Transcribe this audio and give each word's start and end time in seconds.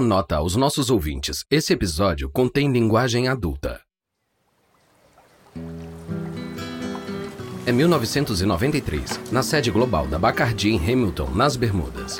Uma 0.00 0.08
nota 0.08 0.36
aos 0.36 0.56
nossos 0.56 0.88
ouvintes: 0.88 1.44
esse 1.50 1.74
episódio 1.74 2.30
contém 2.30 2.72
linguagem 2.72 3.28
adulta. 3.28 3.82
É 7.66 7.70
1993, 7.70 9.20
na 9.30 9.42
sede 9.42 9.70
global 9.70 10.06
da 10.06 10.18
Bacardi 10.18 10.70
em 10.70 10.78
Hamilton, 10.78 11.28
nas 11.34 11.54
Bermudas. 11.54 12.18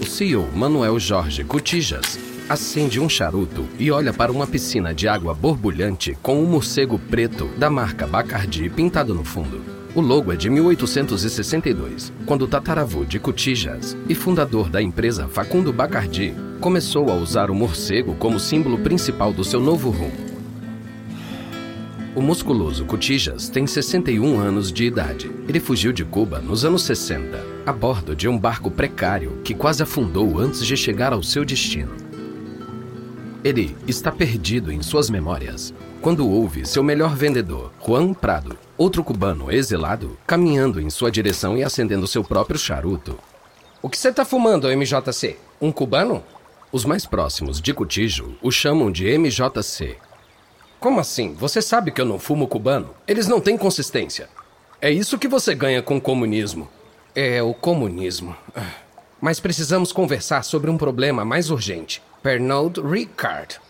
O 0.00 0.06
CEO 0.06 0.48
Manuel 0.52 1.00
Jorge 1.00 1.42
Cutijas 1.42 2.16
acende 2.48 3.00
um 3.00 3.08
charuto 3.08 3.68
e 3.76 3.90
olha 3.90 4.12
para 4.12 4.30
uma 4.30 4.46
piscina 4.46 4.94
de 4.94 5.08
água 5.08 5.34
borbulhante 5.34 6.16
com 6.22 6.40
um 6.40 6.46
morcego 6.46 6.96
preto 6.96 7.46
da 7.58 7.68
marca 7.68 8.06
Bacardi 8.06 8.70
pintado 8.70 9.12
no 9.12 9.24
fundo. 9.24 9.79
O 9.92 10.00
logo 10.00 10.32
é 10.32 10.36
de 10.36 10.48
1862, 10.48 12.12
quando 12.24 12.42
o 12.42 12.46
tataravô 12.46 13.04
de 13.04 13.18
Cutijas 13.18 13.96
e 14.08 14.14
fundador 14.14 14.70
da 14.70 14.80
empresa 14.80 15.26
Facundo 15.26 15.72
Bacardi 15.72 16.32
começou 16.60 17.10
a 17.10 17.14
usar 17.14 17.50
o 17.50 17.54
morcego 17.54 18.14
como 18.14 18.38
símbolo 18.38 18.78
principal 18.78 19.32
do 19.32 19.42
seu 19.42 19.60
novo 19.60 19.90
rumo. 19.90 20.30
O 22.14 22.22
musculoso 22.22 22.84
Cutijas 22.84 23.48
tem 23.48 23.66
61 23.66 24.38
anos 24.38 24.72
de 24.72 24.84
idade. 24.84 25.28
Ele 25.48 25.58
fugiu 25.58 25.92
de 25.92 26.04
Cuba 26.04 26.38
nos 26.38 26.64
anos 26.64 26.82
60, 26.82 27.44
a 27.66 27.72
bordo 27.72 28.14
de 28.14 28.28
um 28.28 28.38
barco 28.38 28.70
precário 28.70 29.40
que 29.42 29.54
quase 29.54 29.82
afundou 29.82 30.38
antes 30.38 30.64
de 30.64 30.76
chegar 30.76 31.12
ao 31.12 31.22
seu 31.22 31.44
destino. 31.44 31.96
Ele 33.42 33.76
está 33.88 34.12
perdido 34.12 34.70
em 34.70 34.82
suas 34.82 35.10
memórias 35.10 35.74
quando 36.00 36.28
ouve 36.28 36.66
seu 36.66 36.82
melhor 36.82 37.14
vendedor, 37.14 37.70
Juan 37.86 38.14
Prado, 38.14 38.56
outro 38.76 39.04
cubano 39.04 39.52
exilado, 39.52 40.16
caminhando 40.26 40.80
em 40.80 40.88
sua 40.88 41.10
direção 41.10 41.56
e 41.56 41.62
acendendo 41.62 42.06
seu 42.06 42.24
próprio 42.24 42.58
charuto. 42.58 43.18
O 43.82 43.88
que 43.88 43.98
você 43.98 44.08
está 44.08 44.24
fumando, 44.24 44.68
MJC? 44.68 45.36
Um 45.60 45.70
cubano? 45.70 46.22
Os 46.72 46.84
mais 46.84 47.04
próximos 47.04 47.60
de 47.60 47.74
Cotijo 47.74 48.34
o 48.40 48.50
chamam 48.50 48.90
de 48.90 49.06
MJC. 49.18 49.96
Como 50.78 51.00
assim? 51.00 51.34
Você 51.34 51.60
sabe 51.60 51.90
que 51.90 52.00
eu 52.00 52.06
não 52.06 52.18
fumo 52.18 52.48
cubano? 52.48 52.94
Eles 53.06 53.28
não 53.28 53.40
têm 53.40 53.58
consistência. 53.58 54.28
É 54.80 54.90
isso 54.90 55.18
que 55.18 55.28
você 55.28 55.54
ganha 55.54 55.82
com 55.82 55.98
o 55.98 56.00
comunismo. 56.00 56.68
É, 57.14 57.42
o 57.42 57.52
comunismo. 57.52 58.34
Ah. 58.56 58.70
Mas 59.20 59.38
precisamos 59.38 59.92
conversar 59.92 60.42
sobre 60.44 60.70
um 60.70 60.78
problema 60.78 61.24
mais 61.24 61.50
urgente. 61.50 62.02
Pernod 62.22 62.80
Ricard. 62.80 63.60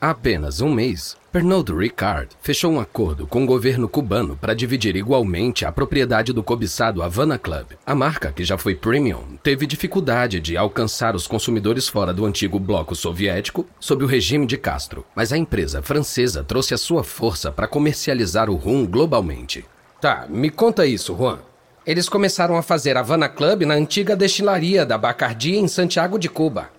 Há 0.00 0.10
apenas 0.10 0.60
um 0.60 0.72
mês, 0.72 1.16
Pernod 1.32 1.72
Ricard 1.72 2.28
fechou 2.40 2.70
um 2.70 2.78
acordo 2.78 3.26
com 3.26 3.42
o 3.42 3.46
governo 3.46 3.88
cubano 3.88 4.36
para 4.36 4.54
dividir 4.54 4.94
igualmente 4.94 5.64
a 5.64 5.72
propriedade 5.72 6.32
do 6.32 6.40
cobiçado 6.40 7.02
Havana 7.02 7.36
Club. 7.36 7.72
A 7.84 7.96
marca, 7.96 8.30
que 8.30 8.44
já 8.44 8.56
foi 8.56 8.76
premium, 8.76 9.36
teve 9.42 9.66
dificuldade 9.66 10.38
de 10.38 10.56
alcançar 10.56 11.16
os 11.16 11.26
consumidores 11.26 11.88
fora 11.88 12.14
do 12.14 12.24
antigo 12.24 12.60
bloco 12.60 12.94
soviético 12.94 13.66
sob 13.80 14.04
o 14.04 14.06
regime 14.06 14.46
de 14.46 14.56
Castro, 14.56 15.04
mas 15.16 15.32
a 15.32 15.36
empresa 15.36 15.82
francesa 15.82 16.44
trouxe 16.44 16.74
a 16.74 16.78
sua 16.78 17.02
força 17.02 17.50
para 17.50 17.66
comercializar 17.66 18.48
o 18.48 18.54
rum 18.54 18.86
globalmente. 18.86 19.64
Tá, 20.00 20.26
me 20.28 20.48
conta 20.48 20.86
isso, 20.86 21.16
Juan. 21.16 21.40
Eles 21.84 22.08
começaram 22.08 22.56
a 22.56 22.62
fazer 22.62 22.96
Havana 22.96 23.28
Club 23.28 23.62
na 23.62 23.74
antiga 23.74 24.14
destilaria 24.14 24.86
da 24.86 24.96
Bacardi 24.96 25.56
em 25.56 25.66
Santiago 25.66 26.20
de 26.20 26.28
Cuba. 26.28 26.77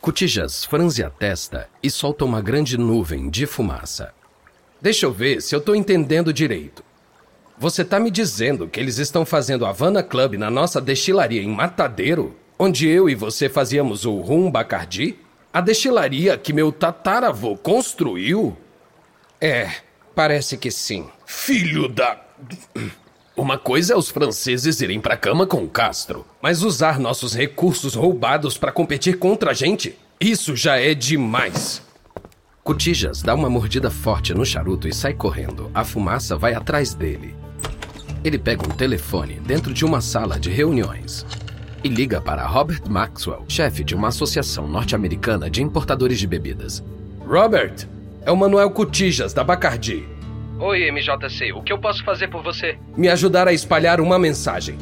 Cotijas 0.00 0.64
franze 0.64 1.02
a 1.02 1.10
testa 1.10 1.68
e 1.82 1.90
solta 1.90 2.24
uma 2.24 2.40
grande 2.40 2.78
nuvem 2.78 3.28
de 3.28 3.46
fumaça. 3.46 4.14
Deixa 4.80 5.06
eu 5.06 5.12
ver 5.12 5.42
se 5.42 5.54
eu 5.54 5.60
tô 5.60 5.74
entendendo 5.74 6.32
direito. 6.32 6.84
Você 7.58 7.84
tá 7.84 7.98
me 7.98 8.08
dizendo 8.10 8.68
que 8.68 8.78
eles 8.78 8.98
estão 8.98 9.26
fazendo 9.26 9.66
Havana 9.66 10.02
Club 10.02 10.34
na 10.34 10.48
nossa 10.48 10.80
destilaria 10.80 11.42
em 11.42 11.48
Matadeiro, 11.48 12.36
onde 12.56 12.88
eu 12.88 13.10
e 13.10 13.14
você 13.16 13.48
fazíamos 13.48 14.04
o 14.04 14.20
rum 14.20 14.48
Bacardi? 14.48 15.18
A 15.52 15.60
destilaria 15.60 16.38
que 16.38 16.52
meu 16.52 16.70
tataravô 16.70 17.56
construiu? 17.56 18.56
É, 19.40 19.68
parece 20.14 20.56
que 20.56 20.70
sim. 20.70 21.08
Filho 21.26 21.88
da. 21.88 22.24
Uma 23.38 23.56
coisa 23.56 23.92
é 23.92 23.96
os 23.96 24.08
franceses 24.08 24.80
irem 24.80 25.00
pra 25.00 25.16
cama 25.16 25.46
com 25.46 25.68
Castro, 25.68 26.26
mas 26.42 26.64
usar 26.64 26.98
nossos 26.98 27.34
recursos 27.34 27.94
roubados 27.94 28.58
para 28.58 28.72
competir 28.72 29.16
contra 29.16 29.52
a 29.52 29.54
gente, 29.54 29.96
isso 30.20 30.56
já 30.56 30.76
é 30.76 30.92
demais. 30.92 31.80
Cotijas 32.64 33.22
dá 33.22 33.36
uma 33.36 33.48
mordida 33.48 33.92
forte 33.92 34.34
no 34.34 34.44
charuto 34.44 34.88
e 34.88 34.92
sai 34.92 35.14
correndo. 35.14 35.70
A 35.72 35.84
fumaça 35.84 36.36
vai 36.36 36.52
atrás 36.52 36.94
dele. 36.94 37.32
Ele 38.24 38.40
pega 38.40 38.66
um 38.66 38.74
telefone 38.74 39.34
dentro 39.34 39.72
de 39.72 39.84
uma 39.84 40.00
sala 40.00 40.36
de 40.36 40.50
reuniões 40.50 41.24
e 41.84 41.88
liga 41.88 42.20
para 42.20 42.44
Robert 42.44 42.82
Maxwell, 42.90 43.44
chefe 43.46 43.84
de 43.84 43.94
uma 43.94 44.08
associação 44.08 44.66
norte-americana 44.66 45.48
de 45.48 45.62
importadores 45.62 46.18
de 46.18 46.26
bebidas. 46.26 46.82
Robert, 47.24 47.86
é 48.22 48.32
o 48.32 48.36
Manuel 48.36 48.72
Cotijas 48.72 49.32
da 49.32 49.44
Bacardi. 49.44 50.17
Oi, 50.60 50.90
MJC, 50.90 51.52
o 51.52 51.62
que 51.62 51.72
eu 51.72 51.78
posso 51.78 52.02
fazer 52.02 52.26
por 52.26 52.42
você? 52.42 52.76
Me 52.96 53.08
ajudar 53.08 53.46
a 53.46 53.52
espalhar 53.52 54.00
uma 54.00 54.18
mensagem. 54.18 54.76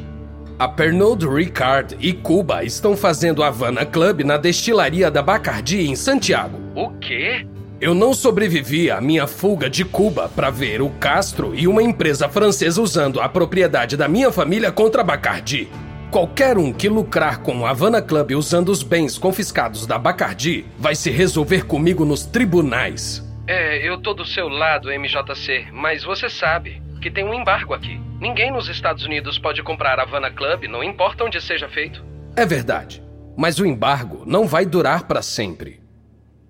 A 0.58 0.66
Pernod 0.66 1.26
Ricard 1.28 1.98
e 2.00 2.14
Cuba 2.14 2.64
estão 2.64 2.96
fazendo 2.96 3.42
Havana 3.42 3.84
Club 3.84 4.22
na 4.22 4.38
destilaria 4.38 5.10
da 5.10 5.22
Bacardi 5.22 5.86
em 5.86 5.94
Santiago. 5.94 6.58
O 6.74 6.92
quê? 6.98 7.46
Eu 7.78 7.94
não 7.94 8.14
sobrevivi 8.14 8.90
à 8.90 9.02
minha 9.02 9.26
fuga 9.26 9.68
de 9.68 9.84
Cuba 9.84 10.30
para 10.34 10.48
ver 10.48 10.80
o 10.80 10.88
Castro 10.88 11.54
e 11.54 11.68
uma 11.68 11.82
empresa 11.82 12.26
francesa 12.26 12.80
usando 12.80 13.20
a 13.20 13.28
propriedade 13.28 13.98
da 13.98 14.08
minha 14.08 14.32
família 14.32 14.72
contra 14.72 15.02
a 15.02 15.04
Bacardi. 15.04 15.68
Qualquer 16.10 16.56
um 16.56 16.72
que 16.72 16.88
lucrar 16.88 17.42
com 17.42 17.58
o 17.58 17.66
Havana 17.66 18.00
Club 18.00 18.30
usando 18.30 18.70
os 18.70 18.82
bens 18.82 19.18
confiscados 19.18 19.86
da 19.86 19.98
Bacardi 19.98 20.64
vai 20.78 20.94
se 20.94 21.10
resolver 21.10 21.66
comigo 21.66 22.02
nos 22.02 22.24
tribunais. 22.24 23.25
É, 23.48 23.78
eu 23.88 23.98
tô 24.00 24.12
do 24.12 24.24
seu 24.24 24.48
lado, 24.48 24.88
MJC, 24.88 25.68
mas 25.72 26.02
você 26.02 26.28
sabe 26.28 26.82
que 27.00 27.10
tem 27.10 27.24
um 27.24 27.32
embargo 27.32 27.74
aqui. 27.74 28.00
Ninguém 28.20 28.50
nos 28.50 28.68
Estados 28.68 29.04
Unidos 29.04 29.38
pode 29.38 29.62
comprar 29.62 30.00
Havana 30.00 30.30
Club, 30.30 30.64
não 30.64 30.82
importa 30.82 31.22
onde 31.22 31.40
seja 31.40 31.68
feito. 31.68 32.04
É 32.34 32.44
verdade, 32.44 33.02
mas 33.36 33.60
o 33.60 33.66
embargo 33.66 34.24
não 34.26 34.48
vai 34.48 34.66
durar 34.66 35.04
para 35.04 35.22
sempre. 35.22 35.80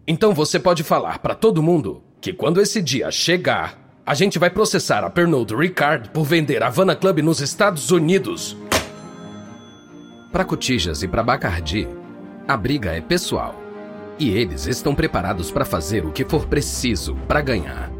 Então 0.09 0.33
você 0.33 0.59
pode 0.59 0.83
falar 0.83 1.19
para 1.19 1.34
todo 1.34 1.62
mundo 1.62 2.03
que 2.19 2.33
quando 2.33 2.62
esse 2.62 2.81
dia 2.81 3.11
chegar, 3.11 4.01
a 4.07 4.15
gente 4.15 4.39
vai 4.39 4.49
processar 4.49 5.05
a 5.05 5.11
Pernod 5.11 5.55
Ricard 5.55 6.09
por 6.11 6.25
vender 6.25 6.63
Havana 6.63 6.97
Club 6.97 7.19
nos 7.19 7.41
Estados 7.41 7.91
Unidos. 7.91 8.57
Para 10.33 10.45
Cotijas 10.45 11.03
e 11.03 11.09
para 11.09 11.23
Bacardi, 11.23 11.87
a 12.49 12.57
briga 12.57 12.93
é 12.93 13.01
pessoal. 13.03 13.66
E 14.19 14.31
eles 14.31 14.66
estão 14.66 14.94
preparados 14.94 15.50
para 15.50 15.65
fazer 15.65 16.06
o 16.06 16.12
que 16.12 16.25
for 16.25 16.47
preciso 16.47 17.15
para 17.28 17.43
ganhar. 17.43 17.91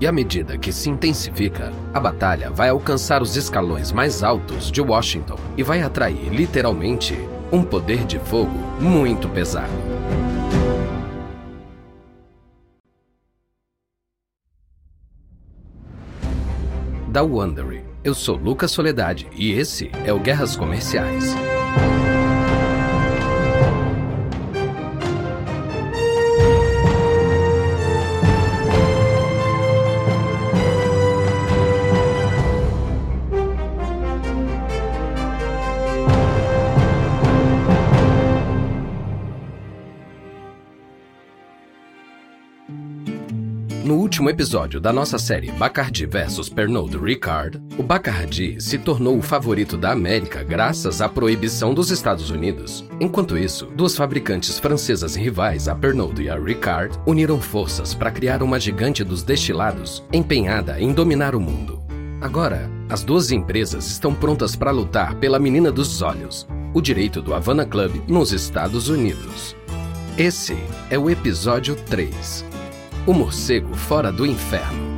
E 0.00 0.06
à 0.06 0.10
medida 0.10 0.56
que 0.56 0.72
se 0.72 0.88
intensifica, 0.88 1.70
a 1.92 2.00
batalha 2.00 2.50
vai 2.50 2.70
alcançar 2.70 3.22
os 3.22 3.36
escalões 3.36 3.92
mais 3.92 4.22
altos 4.22 4.72
de 4.72 4.80
Washington 4.80 5.36
e 5.56 5.62
vai 5.62 5.82
atrair, 5.82 6.28
literalmente, 6.30 7.16
um 7.52 7.62
poder 7.62 8.04
de 8.04 8.18
fogo 8.18 8.58
muito 8.80 9.28
pesado. 9.28 9.70
Da 17.06 17.22
Wondery, 17.22 17.84
eu 18.02 18.14
sou 18.14 18.36
Lucas 18.36 18.70
Soledade 18.70 19.28
e 19.36 19.52
esse 19.52 19.90
é 20.06 20.12
o 20.14 20.18
Guerras 20.18 20.56
Comerciais. 20.56 21.34
No 43.84 43.96
último 43.96 44.30
episódio 44.30 44.80
da 44.80 44.92
nossa 44.92 45.18
série 45.18 45.50
Bacardi 45.50 46.06
vs 46.06 46.48
Pernod 46.48 46.96
Ricard, 46.98 47.60
o 47.76 47.82
Bacardi 47.82 48.60
se 48.60 48.78
tornou 48.78 49.18
o 49.18 49.22
favorito 49.22 49.76
da 49.76 49.90
América 49.90 50.44
graças 50.44 51.00
à 51.00 51.08
proibição 51.08 51.74
dos 51.74 51.90
Estados 51.90 52.30
Unidos. 52.30 52.84
Enquanto 53.00 53.36
isso, 53.36 53.66
duas 53.66 53.96
fabricantes 53.96 54.56
francesas 54.60 55.16
rivais, 55.16 55.66
a 55.66 55.74
Pernod 55.74 56.22
e 56.22 56.30
a 56.30 56.38
Ricard, 56.38 56.96
uniram 57.04 57.40
forças 57.40 57.92
para 57.92 58.12
criar 58.12 58.40
uma 58.40 58.60
gigante 58.60 59.02
dos 59.02 59.24
destilados 59.24 60.04
empenhada 60.12 60.80
em 60.80 60.92
dominar 60.92 61.34
o 61.34 61.40
mundo. 61.40 61.82
Agora, 62.20 62.70
as 62.88 63.02
duas 63.02 63.32
empresas 63.32 63.88
estão 63.88 64.14
prontas 64.14 64.54
para 64.54 64.70
lutar 64.70 65.16
pela 65.16 65.40
menina 65.40 65.72
dos 65.72 66.02
olhos, 66.02 66.46
o 66.72 66.80
direito 66.80 67.20
do 67.20 67.34
Havana 67.34 67.66
Club 67.66 68.00
nos 68.06 68.32
Estados 68.32 68.88
Unidos. 68.88 69.56
Esse 70.16 70.56
é 70.88 70.96
o 70.96 71.10
episódio 71.10 71.74
3 71.74 72.51
o 73.04 73.12
morcego 73.12 73.74
fora 73.74 74.12
do 74.12 74.24
inferno. 74.24 74.92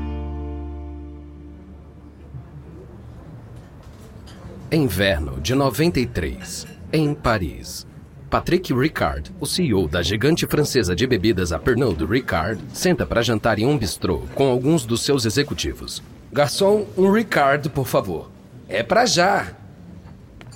Inverno 4.71 5.41
de 5.41 5.55
93, 5.55 6.67
em 6.93 7.15
Paris. 7.15 7.87
Patrick 8.29 8.75
Ricard, 8.75 9.33
o 9.41 9.47
CEO 9.47 9.89
da 9.89 10.03
gigante 10.03 10.47
francesa 10.47 10.95
de 10.95 11.07
bebidas 11.07 11.51
a 11.53 11.59
Pernod 11.59 12.05
Ricard, 12.05 12.61
senta 12.75 13.07
para 13.07 13.23
jantar 13.23 13.59
em 13.59 13.67
um 13.67 13.79
bistrô 13.79 14.25
com 14.35 14.51
alguns 14.51 14.85
dos 14.85 15.03
seus 15.03 15.25
executivos. 15.25 16.03
Garçom, 16.31 16.87
um 16.99 17.11
Ricard, 17.11 17.71
por 17.71 17.87
favor. 17.87 18.31
É 18.69 18.83
para 18.83 19.07
já. 19.07 19.53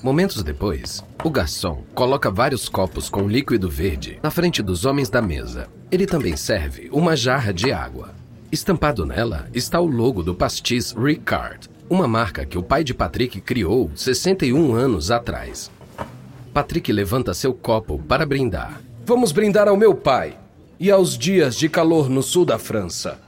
Momentos 0.02 0.42
depois, 0.42 1.02
o 1.24 1.30
garçom 1.30 1.82
coloca 1.94 2.30
vários 2.30 2.68
copos 2.68 3.08
com 3.08 3.26
líquido 3.26 3.70
verde 3.70 4.18
na 4.22 4.30
frente 4.30 4.62
dos 4.62 4.84
homens 4.84 5.08
da 5.08 5.22
mesa. 5.22 5.77
Ele 5.90 6.06
também 6.06 6.36
serve 6.36 6.90
uma 6.92 7.16
jarra 7.16 7.52
de 7.52 7.72
água. 7.72 8.10
Estampado 8.52 9.06
nela 9.06 9.48
está 9.54 9.80
o 9.80 9.86
logo 9.86 10.22
do 10.22 10.34
pastis 10.34 10.92
Ricard, 10.92 11.68
uma 11.88 12.06
marca 12.06 12.44
que 12.44 12.58
o 12.58 12.62
pai 12.62 12.84
de 12.84 12.92
Patrick 12.92 13.40
criou 13.40 13.90
61 13.94 14.74
anos 14.74 15.10
atrás. 15.10 15.70
Patrick 16.52 16.92
levanta 16.92 17.32
seu 17.32 17.54
copo 17.54 17.98
para 18.06 18.26
brindar. 18.26 18.82
Vamos 19.06 19.32
brindar 19.32 19.66
ao 19.66 19.78
meu 19.78 19.94
pai 19.94 20.36
e 20.78 20.90
aos 20.90 21.16
dias 21.16 21.56
de 21.56 21.70
calor 21.70 22.10
no 22.10 22.22
sul 22.22 22.44
da 22.44 22.58
França. 22.58 23.18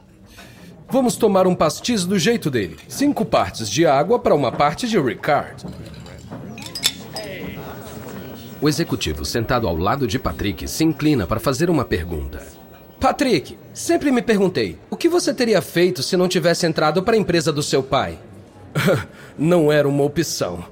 Vamos 0.90 1.16
tomar 1.16 1.46
um 1.46 1.54
pastis 1.54 2.04
do 2.04 2.18
jeito 2.18 2.50
dele. 2.50 2.76
Cinco 2.88 3.24
partes 3.24 3.70
de 3.70 3.86
água 3.86 4.18
para 4.18 4.34
uma 4.34 4.52
parte 4.52 4.86
de 4.86 5.00
Ricard. 5.00 5.64
O 8.62 8.68
executivo 8.68 9.24
sentado 9.24 9.66
ao 9.66 9.74
lado 9.74 10.06
de 10.06 10.18
Patrick 10.18 10.68
se 10.68 10.84
inclina 10.84 11.26
para 11.26 11.40
fazer 11.40 11.70
uma 11.70 11.84
pergunta. 11.84 12.46
Patrick, 13.00 13.56
sempre 13.72 14.10
me 14.10 14.20
perguntei, 14.20 14.78
o 14.90 14.96
que 14.96 15.08
você 15.08 15.32
teria 15.32 15.62
feito 15.62 16.02
se 16.02 16.14
não 16.14 16.28
tivesse 16.28 16.66
entrado 16.66 17.02
para 17.02 17.14
a 17.14 17.18
empresa 17.18 17.50
do 17.50 17.62
seu 17.62 17.82
pai? 17.82 18.18
não 19.38 19.72
era 19.72 19.88
uma 19.88 20.04
opção. 20.04 20.62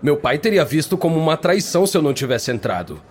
Meu 0.00 0.16
pai 0.16 0.38
teria 0.38 0.64
visto 0.64 0.96
como 0.96 1.18
uma 1.18 1.36
traição 1.36 1.84
se 1.84 1.96
eu 1.96 2.02
não 2.02 2.14
tivesse 2.14 2.52
entrado. 2.52 3.02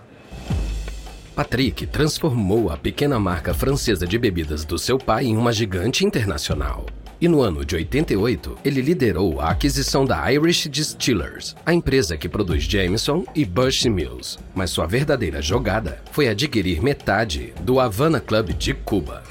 Patrick 1.34 1.86
transformou 1.86 2.70
a 2.70 2.76
pequena 2.78 3.18
marca 3.18 3.52
francesa 3.52 4.06
de 4.06 4.18
bebidas 4.18 4.64
do 4.64 4.78
seu 4.78 4.96
pai 4.96 5.26
em 5.26 5.36
uma 5.36 5.52
gigante 5.52 6.06
internacional. 6.06 6.86
E 7.22 7.28
no 7.28 7.40
ano 7.40 7.64
de 7.64 7.76
88, 7.76 8.58
ele 8.64 8.82
liderou 8.82 9.40
a 9.40 9.50
aquisição 9.50 10.04
da 10.04 10.28
Irish 10.32 10.68
Distillers, 10.68 11.54
a 11.64 11.72
empresa 11.72 12.16
que 12.16 12.28
produz 12.28 12.64
Jameson 12.64 13.24
e 13.32 13.44
Bush 13.44 13.84
Mills. 13.84 14.40
Mas 14.52 14.70
sua 14.70 14.88
verdadeira 14.88 15.40
jogada 15.40 16.02
foi 16.10 16.26
adquirir 16.26 16.82
metade 16.82 17.54
do 17.60 17.78
Havana 17.78 18.18
Club 18.18 18.48
de 18.54 18.74
Cuba. 18.74 19.22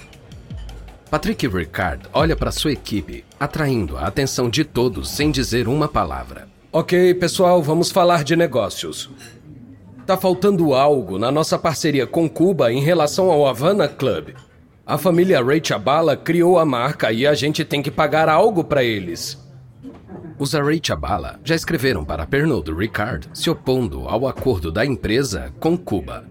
Patrick 1.10 1.46
Ricard 1.46 2.08
olha 2.14 2.34
para 2.34 2.50
sua 2.50 2.72
equipe, 2.72 3.26
atraindo 3.38 3.98
a 3.98 4.08
atenção 4.08 4.50
de 4.50 4.64
todos 4.64 5.10
sem 5.10 5.30
dizer 5.30 5.68
uma 5.68 5.90
palavra. 5.90 6.48
Ok, 6.72 7.14
pessoal, 7.16 7.62
vamos 7.62 7.92
falar 7.92 8.24
de 8.24 8.38
negócios. 8.38 9.10
Tá 10.06 10.16
faltando 10.16 10.74
algo 10.74 11.20
na 11.20 11.30
nossa 11.30 11.60
parceria 11.60 12.08
com 12.08 12.30
Cuba 12.30 12.72
em 12.72 12.80
relação 12.80 13.30
ao 13.30 13.46
Havana 13.46 13.90
Club. 13.90 14.30
A 14.86 14.98
família 14.98 15.44
Ray 15.44 15.62
Chabala 15.64 16.18
criou 16.18 16.58
a 16.58 16.66
marca 16.66 17.12
e 17.12 17.28
a 17.28 17.36
gente 17.36 17.64
tem 17.64 17.84
que 17.84 17.92
pagar 17.92 18.28
algo 18.28 18.64
para 18.64 18.84
eles. 18.84 19.38
Os 20.40 20.54
Ray 20.54 20.82
Chabala 20.84 21.40
já 21.44 21.54
escreveram 21.54 22.04
para 22.04 22.26
Pernod 22.26 22.72
Ricard 22.74 23.30
se 23.32 23.48
opondo 23.48 24.08
ao 24.08 24.28
acordo 24.28 24.72
da 24.72 24.84
empresa 24.84 25.54
com 25.60 25.78
Cuba. 25.78 26.26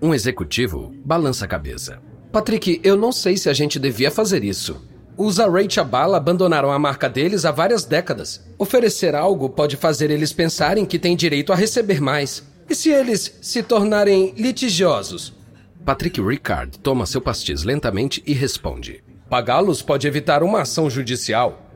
Um 0.00 0.12
executivo 0.12 0.94
balança 1.04 1.46
a 1.46 1.48
cabeça. 1.48 2.02
Patrick, 2.30 2.80
eu 2.84 2.96
não 2.96 3.10
sei 3.10 3.38
se 3.38 3.48
a 3.48 3.54
gente 3.54 3.78
devia 3.78 4.10
fazer 4.10 4.44
isso. 4.44 4.86
Os 5.16 5.40
Array 5.40 5.68
Chabala 5.68 6.18
abandonaram 6.18 6.70
a 6.70 6.78
marca 6.78 7.08
deles 7.08 7.46
há 7.46 7.50
várias 7.50 7.84
décadas. 7.84 8.46
Oferecer 8.58 9.14
algo 9.14 9.48
pode 9.48 9.76
fazer 9.76 10.10
eles 10.10 10.34
pensarem 10.34 10.84
que 10.84 10.98
têm 10.98 11.16
direito 11.16 11.50
a 11.50 11.56
receber 11.56 12.00
mais. 12.00 12.42
E 12.68 12.74
se 12.74 12.90
eles 12.90 13.38
se 13.40 13.62
tornarem 13.62 14.34
litigiosos? 14.36 15.39
Patrick 15.84 16.20
Ricard 16.20 16.78
toma 16.78 17.06
seu 17.06 17.20
pastis 17.20 17.64
lentamente 17.64 18.22
e 18.26 18.32
responde: 18.32 19.02
Pagá-los 19.28 19.82
pode 19.82 20.06
evitar 20.06 20.42
uma 20.42 20.62
ação 20.62 20.90
judicial. 20.90 21.66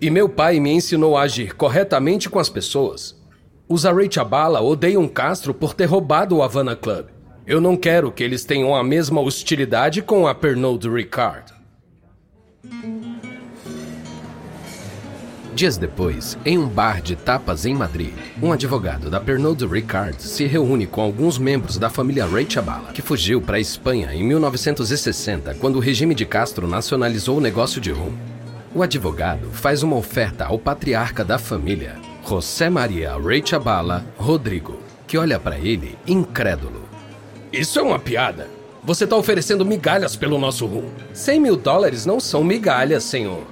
E 0.00 0.10
meu 0.10 0.28
pai 0.28 0.60
me 0.60 0.72
ensinou 0.72 1.16
a 1.16 1.22
agir 1.22 1.54
corretamente 1.54 2.28
com 2.28 2.38
as 2.38 2.48
pessoas. 2.48 3.20
Os 3.68 3.86
Array 3.86 4.08
Chabala 4.10 4.60
odeiam 4.60 5.08
Castro 5.08 5.54
por 5.54 5.74
ter 5.74 5.86
roubado 5.86 6.36
o 6.36 6.42
Havana 6.42 6.76
Club. 6.76 7.06
Eu 7.46 7.60
não 7.60 7.76
quero 7.76 8.12
que 8.12 8.22
eles 8.22 8.44
tenham 8.44 8.74
a 8.74 8.84
mesma 8.84 9.20
hostilidade 9.20 10.02
com 10.02 10.26
a 10.26 10.34
Pernod 10.34 10.88
Ricard. 10.88 11.52
Dias 15.62 15.76
depois, 15.76 16.36
em 16.44 16.58
um 16.58 16.66
bar 16.66 17.00
de 17.00 17.14
tapas 17.14 17.64
em 17.64 17.72
Madrid, 17.72 18.12
um 18.42 18.50
advogado 18.50 19.08
da 19.08 19.20
Pernod 19.20 19.64
Ricard 19.64 20.20
se 20.20 20.44
reúne 20.44 20.88
com 20.88 21.00
alguns 21.00 21.38
membros 21.38 21.78
da 21.78 21.88
família 21.88 22.26
Ray 22.26 22.50
Chabala, 22.50 22.90
que 22.92 23.00
fugiu 23.00 23.40
para 23.40 23.58
a 23.58 23.60
Espanha 23.60 24.12
em 24.12 24.24
1960, 24.24 25.54
quando 25.60 25.76
o 25.76 25.78
regime 25.78 26.16
de 26.16 26.26
Castro 26.26 26.66
nacionalizou 26.66 27.38
o 27.38 27.40
negócio 27.40 27.80
de 27.80 27.92
rum. 27.92 28.10
O 28.74 28.82
advogado 28.82 29.52
faz 29.52 29.84
uma 29.84 29.94
oferta 29.94 30.46
ao 30.46 30.58
patriarca 30.58 31.24
da 31.24 31.38
família, 31.38 31.94
José 32.28 32.68
Maria 32.68 33.16
Ray 33.16 33.40
Chabala 33.46 34.04
Rodrigo, 34.16 34.80
que 35.06 35.16
olha 35.16 35.38
para 35.38 35.60
ele 35.60 35.96
incrédulo. 36.04 36.88
Isso 37.52 37.78
é 37.78 37.82
uma 37.82 38.00
piada. 38.00 38.50
Você 38.82 39.04
está 39.04 39.14
oferecendo 39.14 39.64
migalhas 39.64 40.16
pelo 40.16 40.40
nosso 40.40 40.66
rum. 40.66 40.90
100 41.12 41.38
mil 41.38 41.56
dólares 41.56 42.04
não 42.04 42.18
são 42.18 42.42
migalhas, 42.42 43.04
senhor. 43.04 43.46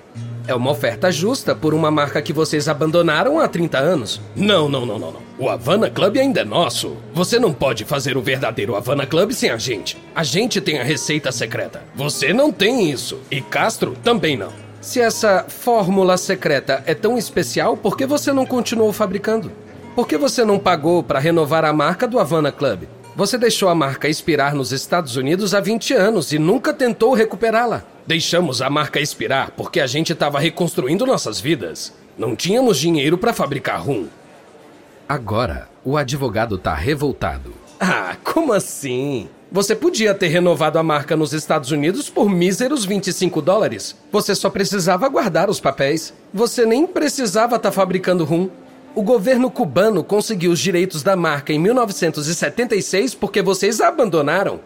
É 0.47 0.55
uma 0.55 0.71
oferta 0.71 1.11
justa 1.13 1.55
por 1.55 1.75
uma 1.75 1.91
marca 1.91 2.21
que 2.23 2.33
vocês 2.33 2.69
abandonaram 2.69 3.39
há 3.39 3.47
30 3.47 3.79
anos. 3.79 4.21
Não, 4.35 4.69
não, 4.69 4.85
não, 4.85 4.99
não, 4.99 5.13
não. 5.13 5.21
O 5.39 5.49
Havana 5.49 5.91
Club 5.91 6.17
ainda 6.17 6.41
é 6.41 6.45
nosso. 6.45 6.97
Você 7.13 7.39
não 7.39 7.53
pode 7.53 7.85
fazer 7.85 8.17
o 8.17 8.23
verdadeiro 8.23 8.75
Havana 8.75 9.07
Club 9.07 9.33
sem 9.33 9.51
a 9.51 9.57
gente. 9.57 9.97
A 10.15 10.23
gente 10.23 10.61
tem 10.61 10.79
a 10.79 10.85
receita 10.85 11.31
secreta. 11.31 11.83
Você 11.95 12.33
não 12.33 12.51
tem 12.51 12.91
isso. 12.91 13.21
E 13.31 13.41
Castro 13.41 13.97
também 14.03 14.37
não. 14.37 14.53
Se 14.81 15.01
essa 15.01 15.45
fórmula 15.47 16.17
secreta 16.17 16.83
é 16.87 16.95
tão 16.95 17.19
especial, 17.19 17.77
por 17.77 17.97
que 17.97 18.07
você 18.07 18.33
não 18.33 18.47
continuou 18.47 18.93
fabricando? 18.93 19.53
Por 19.95 20.09
que 20.09 20.17
você 20.17 20.45
não 20.45 20.59
pagou 20.59 21.03
para 21.03 21.19
renovar 21.19 21.65
a 21.65 21.73
marca 21.73 22.09
do 22.09 22.19
Havana 22.19 22.51
Club? 22.51 22.85
Você 23.15 23.37
deixou 23.37 23.69
a 23.69 23.75
marca 23.75 24.09
expirar 24.09 24.55
nos 24.55 24.73
Estados 24.73 25.17
Unidos 25.17 25.55
há 25.55 25.61
20 25.61 25.93
anos 25.93 26.33
e 26.33 26.39
nunca 26.39 26.73
tentou 26.73 27.13
recuperá-la. 27.13 27.85
Deixamos 28.11 28.61
a 28.61 28.69
marca 28.69 28.99
expirar 28.99 29.53
porque 29.53 29.79
a 29.79 29.87
gente 29.87 30.13
estava 30.13 30.41
reconstruindo 30.41 31.07
nossas 31.07 31.39
vidas. 31.39 31.93
Não 32.19 32.35
tínhamos 32.35 32.77
dinheiro 32.77 33.17
para 33.17 33.33
fabricar 33.33 33.81
rum. 33.81 34.09
Agora, 35.09 35.69
o 35.85 35.97
advogado 35.97 36.59
tá 36.59 36.75
revoltado. 36.75 37.55
Ah, 37.79 38.17
como 38.25 38.53
assim? 38.53 39.29
Você 39.53 39.77
podia 39.77 40.13
ter 40.13 40.27
renovado 40.27 40.77
a 40.77 40.83
marca 40.83 41.17
nos 41.17 41.33
Estados 41.33 41.71
Unidos 41.71 42.11
por 42.11 42.29
míseros 42.29 42.85
25 42.85 43.41
dólares. 43.41 43.95
Você 44.11 44.35
só 44.35 44.51
precisava 44.51 45.09
guardar 45.09 45.49
os 45.49 45.61
papéis. 45.61 46.13
Você 46.35 46.67
nem 46.67 46.89
precisava 46.89 47.55
estar 47.55 47.69
tá 47.69 47.73
fabricando 47.73 48.25
rum. 48.25 48.51
O 48.93 49.05
governo 49.05 49.49
cubano 49.53 50.03
conseguiu 50.03 50.51
os 50.51 50.59
direitos 50.59 51.05
da 51.05 51.15
marca 51.15 51.53
em 51.53 51.61
1976 51.61 53.15
porque 53.15 53.41
vocês 53.41 53.81
a 53.81 53.87
abandonaram. 53.87 54.59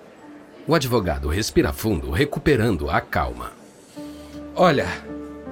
O 0.67 0.75
advogado 0.75 1.29
respira 1.29 1.73
fundo, 1.75 2.11
recuperando 2.11 2.89
a 2.89 2.99
calma. 3.01 3.53
Olha, 4.57 4.87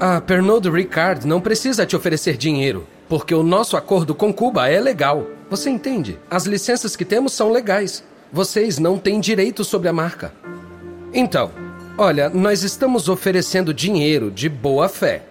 a 0.01 0.21
Pernod 0.23 0.71
Ricard 0.71 1.27
não 1.27 1.39
precisa 1.39 1.85
te 1.85 1.95
oferecer 1.95 2.39
dinheiro, 2.39 2.87
porque 3.11 3.35
o 3.35 3.43
nosso 3.43 3.77
acordo 3.77 4.15
com 4.15 4.33
Cuba 4.33 4.71
é 4.71 4.81
legal. 4.81 5.27
Você 5.51 5.69
entende? 5.69 6.19
As 6.31 6.47
licenças 6.47 6.97
que 6.97 7.05
temos 7.05 7.35
são 7.35 7.53
legais. 7.53 8.03
Vocês 8.33 8.79
não 8.79 8.99
têm 8.99 9.21
direito 9.21 9.65
sobre 9.65 9.87
a 9.89 9.93
marca. 9.93 10.33
Então, 11.13 11.51
olha, 11.99 12.31
nós 12.31 12.63
estamos 12.63 13.11
oferecendo 13.11 13.75
dinheiro 13.75 14.31
de 14.31 14.49
boa 14.49 14.89
fé. 14.89 15.25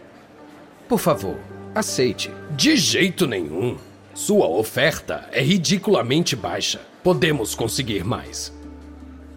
Por 0.88 1.00
favor, 1.00 1.38
aceite. 1.74 2.30
De 2.52 2.78
jeito 2.78 3.26
nenhum. 3.26 3.78
Sua 4.14 4.48
oferta 4.48 5.28
é 5.32 5.42
ridiculamente 5.42 6.36
baixa. 6.36 6.82
Podemos 7.02 7.56
conseguir 7.56 8.04
mais. 8.04 8.54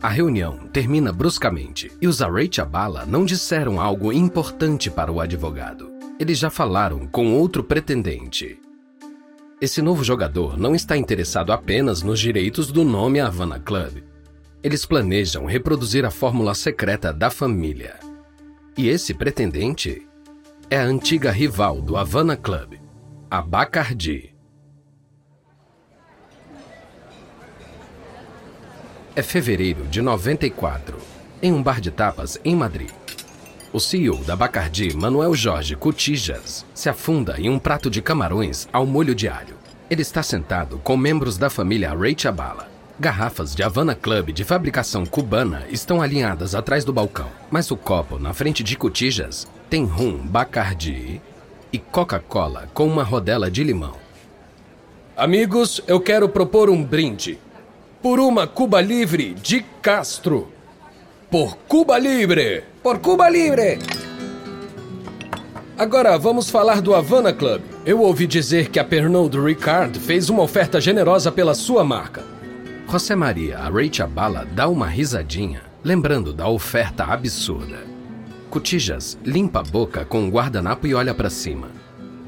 A 0.05 0.09
reunião 0.11 0.59
termina 0.71 1.11
bruscamente 1.11 1.91
e 1.99 2.07
os 2.07 2.21
Array 2.21 2.47
Chabala 2.53 3.07
não 3.07 3.25
disseram 3.25 3.81
algo 3.81 4.13
importante 4.13 4.91
para 4.91 5.11
o 5.11 5.19
advogado. 5.19 5.91
Eles 6.21 6.39
já 6.39 6.51
falaram 6.51 7.07
com 7.07 7.33
outro 7.33 7.65
pretendente. 7.65 8.61
Esse 9.63 9.81
novo 9.81 10.05
jogador 10.05 10.59
não 10.59 10.75
está 10.75 10.95
interessado 10.95 11.55
apenas 11.55 12.03
nos 12.03 12.21
direitos 12.21 12.71
do 12.71 12.85
nome 12.85 13.19
Havana 13.19 13.59
Club. 13.59 14.03
Eles 14.63 14.85
planejam 14.85 15.47
reproduzir 15.47 16.05
a 16.05 16.11
fórmula 16.11 16.55
secreta 16.55 17.11
da 17.11 17.31
família. 17.31 17.99
E 18.77 18.91
esse 18.91 19.15
pretendente 19.15 20.07
é 20.69 20.77
a 20.77 20.85
antiga 20.85 21.31
rival 21.31 21.81
do 21.81 21.97
Havana 21.97 22.37
Club, 22.37 22.75
a 23.31 23.41
Bacardi. 23.41 24.34
É 29.17 29.23
fevereiro 29.23 29.85
de 29.85 30.03
94, 30.03 30.99
em 31.41 31.53
um 31.53 31.63
bar 31.63 31.81
de 31.81 31.93
tapas 31.93 32.37
em 32.45 32.57
Madrid. 32.57 32.91
O 33.73 33.79
CEO 33.79 34.25
da 34.25 34.35
Bacardi, 34.35 34.93
Manuel 34.97 35.37
Jorge 35.37 35.77
Cotijas, 35.77 36.67
se 36.75 36.89
afunda 36.89 37.41
em 37.41 37.49
um 37.49 37.57
prato 37.57 37.89
de 37.89 38.03
camarões 38.03 38.69
ao 38.73 38.85
molho 38.85 39.15
de 39.15 39.29
alho. 39.29 39.55
Ele 39.89 40.03
está 40.03 40.21
sentado 40.21 40.79
com 40.79 40.97
membros 40.97 41.39
da 41.39 41.49
família 41.49 41.95
Ray 41.95 42.17
Chabala. 42.19 42.69
Garrafas 42.99 43.55
de 43.55 43.63
Havana 43.63 43.95
Club 43.95 44.33
de 44.33 44.43
fabricação 44.43 45.07
cubana 45.07 45.65
estão 45.71 46.03
alinhadas 46.03 46.53
atrás 46.53 46.85
do 46.85 46.93
balcão, 46.93 47.31
mas 47.53 47.71
o 47.71 47.77
copo 47.77 48.19
na 48.19 48.35
frente 48.35 48.65
de 48.65 48.77
Cotijas 48.77 49.47
tem 49.71 49.85
rum 49.85 50.19
Bacardi 50.19 51.23
e 51.73 51.79
Coca-Cola 51.79 52.69
com 52.75 52.89
uma 52.89 53.05
rodela 53.05 53.49
de 53.49 53.63
limão. 53.63 53.95
Amigos, 55.17 55.81
eu 55.87 56.01
quero 56.01 56.29
propor 56.29 56.69
um 56.69 56.83
brinde. 56.83 57.39
Por 58.05 58.21
uma 58.21 58.47
Cuba 58.47 58.83
Livre 58.83 59.33
de 59.33 59.63
Castro. 59.81 60.53
Por 61.31 61.57
Cuba 61.67 61.97
Livre! 61.97 62.63
Por 62.83 62.99
Cuba 62.99 63.31
Livre! 63.31 63.79
Agora 65.79 66.19
vamos 66.19 66.51
falar 66.51 66.83
do 66.83 66.95
Havana 66.95 67.33
Club. 67.33 67.63
Eu 67.87 68.03
ouvi 68.03 68.27
dizer 68.27 68.69
que 68.69 68.79
a 68.79 68.85
Pernod 68.85 69.35
Ricard 69.41 69.99
fez 69.99 70.29
uma 70.29 70.43
oferta 70.43 70.83
generosa 70.83 71.33
pela 71.33 71.55
sua 71.55 71.83
marca. 71.83 72.23
José 72.87 73.17
Maria 73.17 73.59
Bala 74.07 74.47
dá 74.53 74.69
uma 74.69 74.87
risadinha, 74.87 75.63
lembrando 75.83 76.35
da 76.35 76.47
oferta 76.47 77.05
absurda. 77.05 77.87
Cotijas 78.51 79.19
limpa 79.25 79.61
a 79.61 79.63
boca 79.63 80.05
com 80.05 80.21
um 80.21 80.29
guardanapo 80.29 80.87
e 80.87 80.95
olha 80.95 81.15
para 81.15 81.31
cima. 81.31 81.69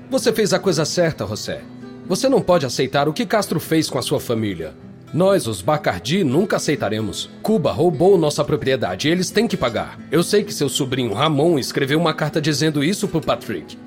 Você 0.09 0.33
fez 0.33 0.55
a 0.55 0.59
coisa 0.59 0.87
certa, 0.87 1.27
José. 1.27 1.61
Você 2.07 2.31
não 2.31 2.41
pode 2.41 2.65
aceitar 2.65 3.11
o 3.11 3.13
que 3.13 3.27
Castro 3.27 3.61
fez 3.61 3.91
com 3.91 3.99
a 3.99 4.03
sua 4.03 4.19
família. 4.19 4.75
Nós, 5.15 5.47
os 5.47 5.63
Bacardi, 5.63 6.25
nunca 6.25 6.57
aceitaremos. 6.57 7.31
Cuba 7.43 7.73
roubou 7.73 8.19
nossa 8.19 8.45
propriedade 8.45 9.09
e 9.09 9.11
eles 9.11 9.31
têm 9.31 9.47
que 9.47 9.57
pagar. 9.57 9.99
Eu 10.11 10.23
sei 10.23 10.43
que 10.43 10.53
seu 10.53 10.69
sobrinho 10.69 11.13
Ramon 11.13 11.59
escreveu 11.59 11.99
uma 11.99 12.13
carta 12.13 12.41
dizendo 12.41 12.83
isso 12.83 13.07
pro 13.07 13.21
Patrick. 13.21 13.79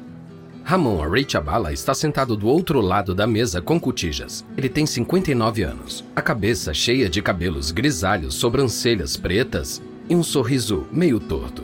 Ramon 0.64 1.02
Areichabala 1.04 1.74
está 1.74 1.94
sentado 1.94 2.38
do 2.38 2.48
outro 2.48 2.80
lado 2.80 3.16
da 3.16 3.26
mesa 3.26 3.62
com 3.62 3.80
cotijas. 3.80 4.46
Ele 4.56 4.70
tem 4.70 4.86
59 4.86 5.64
anos, 5.64 6.06
a 6.16 6.22
cabeça 6.22 6.74
cheia 6.74 7.10
de 7.10 7.22
cabelos 7.22 7.72
grisalhos, 7.72 8.36
sobrancelhas 8.36 9.18
pretas 9.18 9.82
e 10.08 10.16
um 10.16 10.24
sorriso 10.24 10.86
meio 10.92 11.20
torto. 11.20 11.64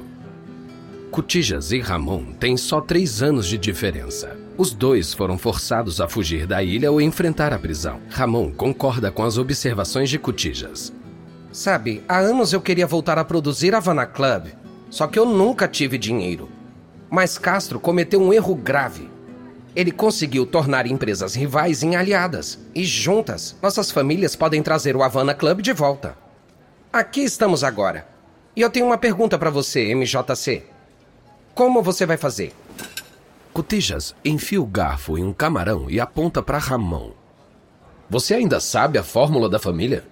Cotijas 1.11 1.71
e 1.71 1.79
Ramon 1.79 2.33
têm 2.33 2.57
só 2.57 2.81
três 2.81 3.21
anos 3.21 3.47
de 3.47 3.57
diferença. 3.57 4.44
Os 4.57 4.73
dois 4.73 5.13
foram 5.13 5.37
forçados 5.37 5.99
a 5.99 6.07
fugir 6.07 6.47
da 6.47 6.63
ilha 6.63 6.89
ou 6.89 7.01
enfrentar 7.01 7.51
a 7.51 7.59
prisão. 7.59 7.99
Ramon 8.09 8.51
concorda 8.51 9.11
com 9.11 9.23
as 9.23 9.37
observações 9.37 10.09
de 10.09 10.17
Cotijas. 10.17 10.93
Sabe, 11.51 12.01
há 12.07 12.19
anos 12.19 12.53
eu 12.53 12.61
queria 12.61 12.87
voltar 12.87 13.17
a 13.19 13.25
produzir 13.25 13.75
Havana 13.75 14.05
Club, 14.05 14.47
só 14.89 15.07
que 15.07 15.19
eu 15.19 15.25
nunca 15.25 15.67
tive 15.67 15.97
dinheiro. 15.97 16.49
Mas 17.09 17.37
Castro 17.37 17.81
cometeu 17.81 18.21
um 18.21 18.31
erro 18.31 18.55
grave. 18.55 19.09
Ele 19.75 19.91
conseguiu 19.91 20.45
tornar 20.45 20.87
empresas 20.87 21.35
rivais 21.35 21.83
em 21.83 21.97
aliadas, 21.97 22.57
e 22.73 22.85
juntas, 22.85 23.57
nossas 23.61 23.91
famílias 23.91 24.37
podem 24.37 24.63
trazer 24.63 24.95
o 24.95 25.03
Havana 25.03 25.33
Club 25.33 25.59
de 25.59 25.73
volta. 25.73 26.17
Aqui 26.93 27.21
estamos 27.21 27.61
agora. 27.61 28.07
E 28.55 28.61
eu 28.61 28.69
tenho 28.69 28.85
uma 28.85 28.97
pergunta 28.97 29.37
para 29.37 29.49
você, 29.49 29.93
MJC. 29.93 30.63
Como 31.53 31.83
você 31.83 32.05
vai 32.05 32.15
fazer? 32.15 32.53
Cotijas 33.55 34.13
enfia 34.25 34.61
o 34.61 34.65
garfo 34.65 35.17
em 35.17 35.23
um 35.23 35.31
camarão 35.31 35.89
e 35.89 35.97
aponta 35.97 36.43
para 36.43 36.57
Ramon. 36.57 37.11
Você 38.09 38.33
ainda 38.33 38.59
sabe 38.59 38.99
a 38.99 39.03
fórmula 39.03 39.47
da 39.47 39.57
família? 39.57 40.03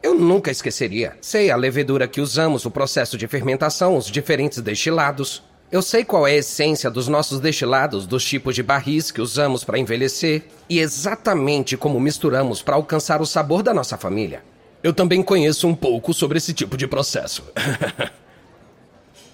Eu 0.00 0.14
nunca 0.14 0.52
esqueceria. 0.52 1.16
Sei 1.20 1.50
a 1.50 1.56
levedura 1.56 2.06
que 2.06 2.20
usamos, 2.20 2.64
o 2.64 2.70
processo 2.70 3.18
de 3.18 3.26
fermentação, 3.26 3.96
os 3.96 4.06
diferentes 4.06 4.60
destilados. 4.60 5.42
Eu 5.68 5.82
sei 5.82 6.04
qual 6.04 6.28
é 6.28 6.30
a 6.30 6.36
essência 6.36 6.88
dos 6.88 7.08
nossos 7.08 7.40
destilados, 7.40 8.06
dos 8.06 8.24
tipos 8.24 8.54
de 8.54 8.62
barris 8.62 9.10
que 9.10 9.20
usamos 9.20 9.64
para 9.64 9.80
envelhecer 9.80 10.44
e 10.68 10.78
exatamente 10.78 11.76
como 11.76 11.98
misturamos 11.98 12.62
para 12.62 12.76
alcançar 12.76 13.20
o 13.20 13.26
sabor 13.26 13.64
da 13.64 13.74
nossa 13.74 13.98
família. 13.98 14.44
Eu 14.80 14.94
também 14.94 15.24
conheço 15.24 15.66
um 15.66 15.74
pouco 15.74 16.14
sobre 16.14 16.38
esse 16.38 16.54
tipo 16.54 16.76
de 16.76 16.86
processo. 16.86 17.42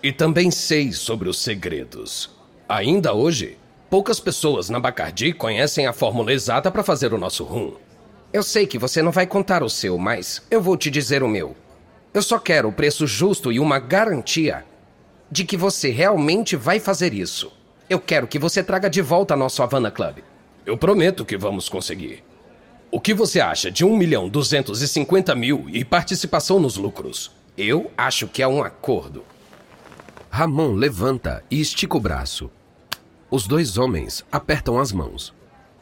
E 0.01 0.13
também 0.13 0.49
sei 0.49 0.93
sobre 0.93 1.29
os 1.29 1.41
segredos. 1.41 2.38
Ainda 2.69 3.15
hoje, 3.15 3.57
poucas 3.89 4.21
pessoas 4.21 4.69
na 4.69 4.79
Bacardi 4.79 5.33
conhecem 5.33 5.87
a 5.87 5.93
fórmula 5.95 6.35
exata 6.35 6.71
para 6.71 6.83
fazer 6.83 7.15
o 7.15 7.19
nosso 7.19 7.43
rum. 7.43 7.73
Eu 8.31 8.43
sei 8.43 8.67
que 8.67 8.79
você 8.79 9.01
não 9.01 9.11
vai 9.11 9.27
contar 9.27 9.63
o 9.63 9.71
seu, 9.71 9.97
mas 9.97 10.43
eu 10.51 10.61
vou 10.61 10.77
te 10.77 10.91
dizer 10.91 11.23
o 11.23 11.29
meu. 11.29 11.57
Eu 12.13 12.21
só 12.21 12.39
quero 12.39 12.69
o 12.69 12.73
preço 12.73 13.07
justo 13.07 13.51
e 13.51 13.59
uma 13.59 13.79
garantia 13.79 14.67
de 15.31 15.47
que 15.47 15.57
você 15.57 15.89
realmente 15.89 16.57
vai 16.57 16.79
fazer 16.79 17.15
isso. 17.15 17.51
Eu 17.89 17.99
quero 17.99 18.27
que 18.27 18.39
você 18.39 18.63
traga 18.63 18.91
de 18.91 19.01
volta 19.01 19.35
nosso 19.35 19.63
Havana 19.63 19.91
Club. 19.91 20.19
Eu 20.67 20.77
prometo 20.77 21.25
que 21.25 21.39
vamos 21.39 21.71
conseguir. 21.71 22.23
O 22.91 23.01
que 23.01 23.15
você 23.15 23.41
acha 23.41 23.71
de 23.71 23.83
1 23.83 23.97
milhão 23.97 24.29
250 24.29 25.35
mil 25.35 25.65
e 25.73 25.87
participação 25.87 26.61
nos 26.61 26.77
lucros? 26.77 27.31
Eu 27.57 27.91
acho 27.97 28.29
que 28.29 28.43
é 28.43 28.47
um 28.47 28.63
acordo. 28.63 29.25
Ramon 30.29 30.75
levanta 30.75 31.43
e 31.51 31.59
estica 31.59 31.97
o 31.97 32.01
braço. 32.01 32.51
Os 33.31 33.47
dois 33.47 33.77
homens 33.77 34.25
apertam 34.33 34.79
as 34.79 34.91
mãos. 34.91 35.35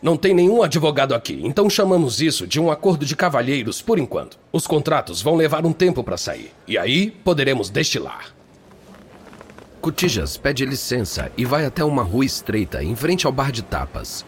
Não 0.02 0.16
tem 0.16 0.34
nenhum 0.34 0.62
advogado 0.62 1.14
aqui, 1.14 1.40
então 1.44 1.70
chamamos 1.70 2.20
isso 2.20 2.44
de 2.44 2.60
um 2.60 2.70
acordo 2.70 3.06
de 3.06 3.14
cavalheiros 3.14 3.80
por 3.80 3.98
enquanto. 4.00 4.36
Os 4.52 4.66
contratos 4.66 5.22
vão 5.22 5.36
levar 5.36 5.64
um 5.64 5.72
tempo 5.72 6.02
para 6.02 6.16
sair. 6.16 6.52
E 6.66 6.76
aí 6.76 7.10
poderemos 7.10 7.70
destilar. 7.70 8.34
Cotijas 9.80 10.36
pede 10.36 10.66
licença 10.66 11.30
e 11.36 11.44
vai 11.44 11.64
até 11.64 11.84
uma 11.84 12.02
rua 12.02 12.24
estreita 12.24 12.82
em 12.82 12.96
frente 12.96 13.26
ao 13.26 13.32
bar 13.32 13.52
de 13.52 13.62
tapas. 13.62 14.26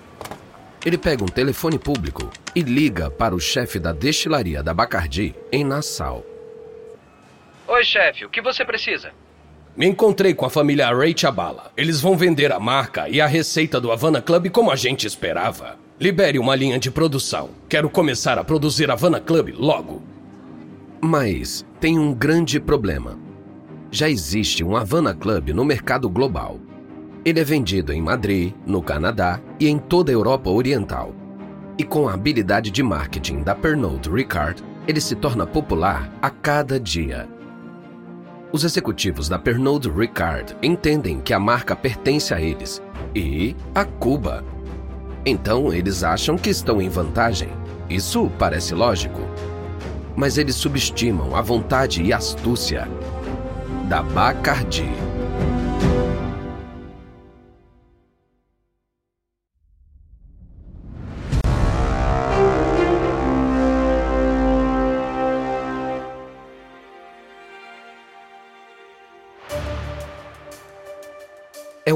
Ele 0.86 0.96
pega 0.96 1.24
um 1.24 1.28
telefone 1.28 1.76
público 1.76 2.30
e 2.54 2.62
liga 2.62 3.10
para 3.10 3.34
o 3.34 3.40
chefe 3.40 3.80
da 3.80 3.92
destilaria 3.92 4.62
da 4.62 4.72
Bacardi 4.72 5.34
em 5.50 5.64
Nassau. 5.64 6.24
Oi, 7.66 7.84
chefe, 7.84 8.24
o 8.24 8.30
que 8.30 8.40
você 8.40 8.64
precisa? 8.64 9.10
Me 9.78 9.86
encontrei 9.86 10.34
com 10.34 10.44
a 10.44 10.50
família 10.50 10.92
Ray 10.92 11.14
Chabala. 11.16 11.70
Eles 11.76 12.00
vão 12.00 12.16
vender 12.16 12.50
a 12.50 12.58
marca 12.58 13.08
e 13.08 13.20
a 13.20 13.28
receita 13.28 13.80
do 13.80 13.92
Havana 13.92 14.20
Club 14.20 14.50
como 14.50 14.72
a 14.72 14.74
gente 14.74 15.06
esperava. 15.06 15.76
Libere 16.00 16.36
uma 16.36 16.56
linha 16.56 16.80
de 16.80 16.90
produção. 16.90 17.50
Quero 17.68 17.88
começar 17.88 18.40
a 18.40 18.42
produzir 18.42 18.90
Havana 18.90 19.20
Club 19.20 19.54
logo. 19.56 20.02
Mas 21.00 21.64
tem 21.78 21.96
um 21.96 22.12
grande 22.12 22.58
problema. 22.58 23.16
Já 23.88 24.10
existe 24.10 24.64
um 24.64 24.76
Havana 24.76 25.14
Club 25.14 25.50
no 25.50 25.64
mercado 25.64 26.10
global. 26.10 26.58
Ele 27.24 27.38
é 27.38 27.44
vendido 27.44 27.92
em 27.92 28.02
Madrid, 28.02 28.52
no 28.66 28.82
Canadá 28.82 29.40
e 29.60 29.68
em 29.68 29.78
toda 29.78 30.10
a 30.10 30.12
Europa 30.12 30.50
Oriental. 30.50 31.14
E 31.78 31.84
com 31.84 32.08
a 32.08 32.14
habilidade 32.14 32.72
de 32.72 32.82
marketing 32.82 33.44
da 33.44 33.54
Pernod 33.54 34.10
Ricard, 34.10 34.60
ele 34.88 35.00
se 35.00 35.14
torna 35.14 35.46
popular 35.46 36.12
a 36.20 36.30
cada 36.30 36.80
dia. 36.80 37.37
Os 38.50 38.64
executivos 38.64 39.28
da 39.28 39.38
Pernod 39.38 39.90
Ricard 39.90 40.56
entendem 40.62 41.20
que 41.20 41.34
a 41.34 41.38
marca 41.38 41.76
pertence 41.76 42.32
a 42.32 42.40
eles 42.40 42.82
e 43.14 43.54
a 43.74 43.84
Cuba. 43.84 44.42
Então 45.26 45.70
eles 45.70 46.02
acham 46.02 46.38
que 46.38 46.48
estão 46.48 46.80
em 46.80 46.88
vantagem. 46.88 47.50
Isso 47.90 48.30
parece 48.38 48.74
lógico. 48.74 49.20
Mas 50.16 50.38
eles 50.38 50.54
subestimam 50.54 51.36
a 51.36 51.42
vontade 51.42 52.02
e 52.02 52.10
astúcia 52.10 52.88
da 53.86 54.02
Bacardi. 54.02 55.07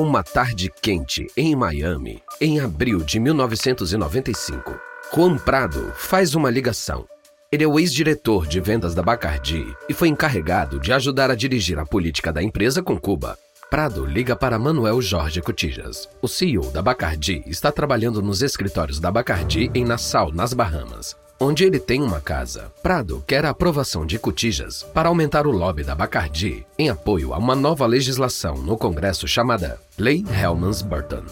Uma 0.03 0.23
tarde 0.23 0.71
quente 0.83 1.29
em 1.37 1.55
Miami, 1.55 2.21
em 2.41 2.59
abril 2.59 2.99
de 2.99 3.21
1995. 3.21 4.79
Juan 5.15 5.39
Prado 5.39 5.93
faz 5.95 6.35
uma 6.35 6.51
ligação. 6.51 7.07
Ele 7.51 7.63
é 7.63 7.67
o 7.69 7.79
ex-diretor 7.79 8.47
de 8.47 8.61
vendas 8.61 8.95
da 8.95 9.03
Bacardi 9.03 9.65
e 9.89 9.95
foi 9.95 10.09
encarregado 10.09 10.81
de 10.81 10.93
ajudar 10.93 11.31
a 11.31 11.35
dirigir 11.35 11.79
a 11.79 11.87
política 11.87 12.33
da 12.33 12.43
empresa 12.43 12.83
com 12.83 12.99
Cuba. 12.99 13.39
Prado 13.71 14.05
liga 14.05 14.35
para 14.35 14.59
Manuel 14.59 15.01
Jorge 15.01 15.41
Cotijas. 15.41 16.09
O 16.21 16.27
CEO 16.27 16.71
da 16.73 16.83
Bacardi 16.83 17.43
está 17.47 17.71
trabalhando 17.71 18.21
nos 18.21 18.43
escritórios 18.43 18.99
da 18.99 19.11
Bacardi 19.11 19.71
em 19.75 19.85
Nassau, 19.85 20.33
nas 20.33 20.53
Bahamas 20.53 21.22
onde 21.43 21.65
ele 21.65 21.81
tem 21.81 22.01
uma 22.01 22.21
casa. 22.21 22.73
Prado 22.83 23.23
quer 23.27 23.45
a 23.45 23.51
aprovação 23.51 24.07
de 24.07 24.17
Cotijas 24.17 24.85
para 24.85 25.09
aumentar 25.09 25.45
o 25.45 25.51
lobby 25.51 25.83
da 25.83 25.93
Bacardi 25.93 26.65
em 26.79 26.89
apoio 26.89 27.35
a 27.35 27.39
uma 27.39 27.57
nova 27.57 27.85
legislação 27.85 28.59
no 28.59 28.77
Congresso 28.77 29.27
chamada 29.27 29.81
Lei 29.99 30.25
Helmans-Burton. 30.41 31.25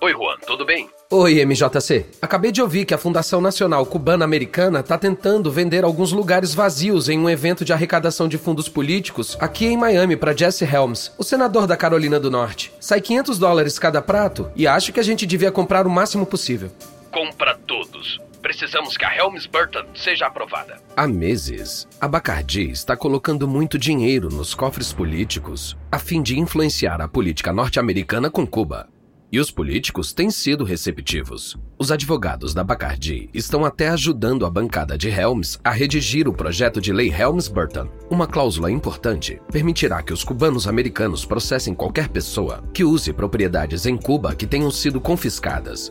Oi, 0.00 0.12
Juan, 0.12 0.36
tudo 0.44 0.66
bem? 0.66 0.90
Oi, 1.08 1.44
MJC. 1.44 2.04
Acabei 2.20 2.50
de 2.50 2.60
ouvir 2.60 2.84
que 2.84 2.92
a 2.92 2.98
Fundação 2.98 3.40
Nacional 3.40 3.86
Cubana-Americana 3.86 4.80
está 4.80 4.98
tentando 4.98 5.52
vender 5.52 5.84
alguns 5.84 6.10
lugares 6.10 6.52
vazios 6.52 7.08
em 7.08 7.18
um 7.18 7.30
evento 7.30 7.64
de 7.64 7.72
arrecadação 7.72 8.26
de 8.26 8.36
fundos 8.36 8.68
políticos 8.68 9.36
aqui 9.38 9.66
em 9.66 9.76
Miami 9.76 10.16
para 10.16 10.36
Jesse 10.36 10.64
Helms, 10.64 11.12
o 11.16 11.22
senador 11.22 11.68
da 11.68 11.76
Carolina 11.76 12.18
do 12.18 12.30
Norte. 12.30 12.72
Sai 12.80 13.00
500 13.00 13.38
dólares 13.38 13.78
cada 13.78 14.02
prato 14.02 14.50
e 14.56 14.66
acho 14.66 14.92
que 14.92 14.98
a 14.98 15.04
gente 15.04 15.24
devia 15.24 15.52
comprar 15.52 15.86
o 15.86 15.90
máximo 15.90 16.26
possível. 16.26 16.70
Compra 17.12 17.56
todos 17.64 18.18
precisamos 18.44 18.98
que 18.98 19.06
a 19.06 19.16
Helms-Burton 19.16 19.86
seja 19.94 20.26
aprovada. 20.26 20.76
Há 20.94 21.06
meses, 21.08 21.88
a 21.98 22.06
Bacardi 22.06 22.70
está 22.70 22.94
colocando 22.94 23.48
muito 23.48 23.78
dinheiro 23.78 24.28
nos 24.28 24.54
cofres 24.54 24.92
políticos 24.92 25.74
a 25.90 25.98
fim 25.98 26.22
de 26.22 26.38
influenciar 26.38 27.00
a 27.00 27.08
política 27.08 27.54
norte-americana 27.54 28.30
com 28.30 28.46
Cuba. 28.46 28.86
E 29.32 29.40
os 29.40 29.50
políticos 29.50 30.12
têm 30.12 30.30
sido 30.30 30.62
receptivos. 30.62 31.56
Os 31.78 31.90
advogados 31.90 32.52
da 32.52 32.62
Bacardi 32.62 33.30
estão 33.32 33.64
até 33.64 33.88
ajudando 33.88 34.44
a 34.44 34.50
bancada 34.50 34.98
de 34.98 35.08
Helms 35.08 35.58
a 35.64 35.70
redigir 35.70 36.28
o 36.28 36.34
projeto 36.34 36.82
de 36.82 36.92
lei 36.92 37.08
Helms-Burton. 37.08 37.88
Uma 38.10 38.26
cláusula 38.26 38.70
importante 38.70 39.40
permitirá 39.50 40.02
que 40.02 40.12
os 40.12 40.22
cubanos 40.22 40.68
americanos 40.68 41.24
processem 41.24 41.74
qualquer 41.74 42.08
pessoa 42.10 42.62
que 42.74 42.84
use 42.84 43.10
propriedades 43.10 43.86
em 43.86 43.96
Cuba 43.96 44.34
que 44.34 44.46
tenham 44.46 44.70
sido 44.70 45.00
confiscadas. 45.00 45.90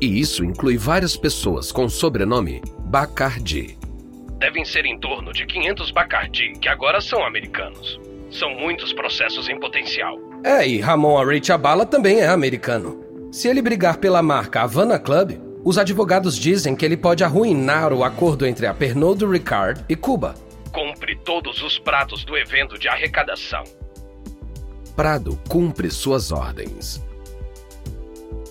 E 0.00 0.20
isso 0.20 0.44
inclui 0.44 0.76
várias 0.76 1.16
pessoas 1.16 1.72
com 1.72 1.86
o 1.86 1.90
sobrenome 1.90 2.62
Bacardi. 2.80 3.76
Devem 4.38 4.64
ser 4.64 4.86
em 4.86 4.98
torno 4.98 5.32
de 5.32 5.44
500 5.44 5.90
Bacardi 5.90 6.52
que 6.60 6.68
agora 6.68 7.00
são 7.00 7.24
americanos. 7.24 8.00
São 8.30 8.50
muitos 8.50 8.92
processos 8.92 9.48
em 9.48 9.58
potencial. 9.58 10.16
É, 10.44 10.66
e 10.66 10.80
Ramon 10.80 11.18
Arrechabala 11.18 11.84
também 11.84 12.20
é 12.20 12.28
americano. 12.28 13.04
Se 13.32 13.48
ele 13.48 13.60
brigar 13.60 13.96
pela 13.96 14.22
marca 14.22 14.62
Havana 14.62 14.98
Club, 14.98 15.32
os 15.64 15.76
advogados 15.76 16.38
dizem 16.38 16.76
que 16.76 16.84
ele 16.84 16.96
pode 16.96 17.24
arruinar 17.24 17.92
o 17.92 18.04
acordo 18.04 18.46
entre 18.46 18.66
a 18.66 18.72
Pernod 18.72 19.26
Ricard 19.26 19.84
e 19.88 19.96
Cuba. 19.96 20.34
Cumpre 20.72 21.16
todos 21.24 21.60
os 21.62 21.78
pratos 21.78 22.24
do 22.24 22.36
evento 22.36 22.78
de 22.78 22.88
arrecadação. 22.88 23.64
Prado 24.94 25.38
cumpre 25.48 25.90
suas 25.90 26.30
ordens. 26.30 27.02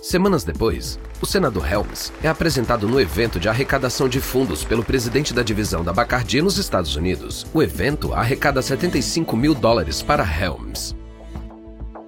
Semanas 0.01 0.43
depois, 0.43 0.99
o 1.21 1.25
senador 1.25 1.69
Helms 1.69 2.13
é 2.23 2.27
apresentado 2.27 2.87
no 2.87 2.99
evento 2.99 3.39
de 3.39 3.49
arrecadação 3.49 4.07
de 4.07 4.21
fundos 4.21 4.63
pelo 4.63 4.83
presidente 4.83 5.33
da 5.33 5.43
divisão 5.43 5.83
da 5.83 5.91
Bacardi 5.91 6.41
nos 6.41 6.57
Estados 6.57 6.95
Unidos. 6.95 7.45
O 7.53 7.61
evento 7.61 8.13
arrecada 8.13 8.61
75 8.61 9.35
mil 9.35 9.53
dólares 9.53 10.01
para 10.01 10.23
Helms. 10.23 10.95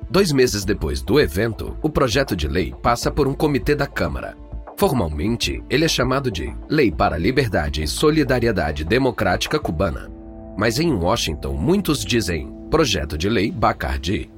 Dois 0.10 0.32
meses 0.32 0.66
depois 0.66 1.02
do 1.02 1.20
evento, 1.20 1.78
o 1.82 1.90
projeto 1.90 2.36
de 2.36 2.48
lei 2.48 2.74
passa 2.82 3.12
por 3.12 3.28
um 3.28 3.34
comitê 3.34 3.76
da 3.76 3.86
Câmara. 3.86 4.36
Formalmente, 4.78 5.62
ele 5.70 5.84
é 5.84 5.90
chamado 5.90 6.32
de 6.32 6.56
Lei 6.70 6.90
para 6.90 7.16
a 7.16 7.20
Liberdade 7.20 7.84
e 7.84 7.88
Solidariedade 7.88 8.86
Democrática 8.86 9.60
Cubana. 9.60 10.10
Mas 10.58 10.80
em 10.80 10.94
Washington, 10.94 11.54
muitos 11.54 12.06
dizem 12.06 12.50
Projeto 12.72 13.18
de 13.18 13.28
Lei 13.28 13.52
Bacardi. 13.52 14.32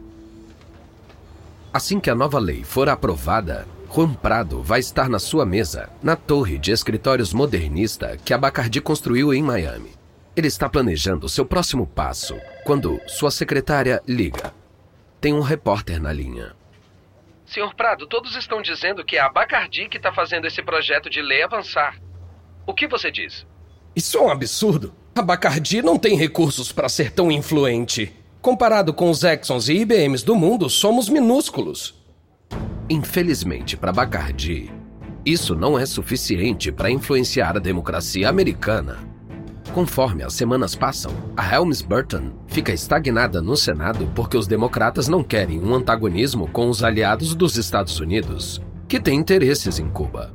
Assim 1.74 2.02
que 2.02 2.10
a 2.10 2.16
nova 2.16 2.38
lei 2.38 2.66
for 2.66 2.90
aprovada, 2.90 3.66
Juan 3.94 4.14
Prado 4.14 4.62
vai 4.62 4.82
estar 4.82 5.08
na 5.08 5.20
sua 5.20 5.46
mesa, 5.46 5.90
na 6.04 6.18
torre 6.18 6.58
de 6.58 6.72
escritórios 6.72 7.34
modernista 7.34 8.18
que 8.26 8.34
a 8.34 8.38
Bacardi 8.38 8.82
construiu 8.82 9.34
em 9.34 9.42
Miami. 9.42 9.92
Ele 10.36 10.48
está 10.48 10.68
planejando 10.68 11.30
seu 11.30 11.46
próximo 11.46 11.88
passo 11.88 12.38
quando 12.66 13.00
sua 13.08 13.32
secretária 13.32 14.02
liga. 14.06 14.54
Tem 15.22 15.34
um 15.34 15.40
repórter 15.40 16.02
na 16.02 16.12
linha. 16.12 16.54
Senhor 17.46 17.74
Prado, 17.74 18.06
todos 18.06 18.36
estão 18.36 18.62
dizendo 18.62 19.06
que 19.06 19.16
é 19.16 19.22
a 19.22 19.30
Bacardi 19.30 19.88
que 19.88 19.98
está 19.98 20.12
fazendo 20.12 20.48
esse 20.48 20.62
projeto 20.62 21.10
de 21.10 21.22
lei 21.22 21.42
avançar. 21.42 21.98
O 22.66 22.74
que 22.74 22.86
você 22.86 23.10
diz? 23.10 23.46
Isso 23.96 24.18
é 24.18 24.22
um 24.22 24.30
absurdo. 24.30 24.94
A 25.16 25.22
Bacardi 25.22 25.82
não 25.82 25.98
tem 25.98 26.18
recursos 26.18 26.72
para 26.72 26.90
ser 26.90 27.12
tão 27.12 27.32
influente. 27.32 28.14
Comparado 28.42 28.92
com 28.92 29.12
os 29.12 29.24
Exxons 29.24 29.70
e 29.70 29.74
IBMs 29.74 30.26
do 30.26 30.36
mundo, 30.36 30.68
somos 30.68 31.08
minúsculos. 31.08 31.94
Infelizmente 32.90 33.78
para 33.78 33.94
Bacardi, 33.94 34.72
isso 35.24 35.54
não 35.54 35.78
é 35.78 35.86
suficiente 35.86 36.72
para 36.72 36.90
influenciar 36.90 37.56
a 37.56 37.60
democracia 37.60 38.28
americana. 38.28 38.98
Conforme 39.76 40.24
as 40.24 40.34
semanas 40.34 40.76
passam, 40.76 41.12
a 41.38 41.56
Helms-Burton 41.56 42.32
fica 42.48 42.74
estagnada 42.74 43.44
no 43.44 43.56
Senado 43.56 44.12
porque 44.16 44.36
os 44.36 44.48
democratas 44.48 45.08
não 45.08 45.24
querem 45.24 45.62
um 45.62 45.76
antagonismo 45.76 46.48
com 46.48 46.68
os 46.68 46.84
aliados 46.84 47.36
dos 47.36 47.58
Estados 47.58 48.00
Unidos, 48.00 48.60
que 48.88 49.00
têm 49.00 49.20
interesses 49.20 49.78
em 49.78 49.88
Cuba. 49.88 50.34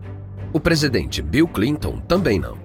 O 0.53 0.61
presidente 0.61 1.21
Bill 1.21 1.49
Clinton 1.49 1.99
também 2.07 2.39
não. 2.39 2.57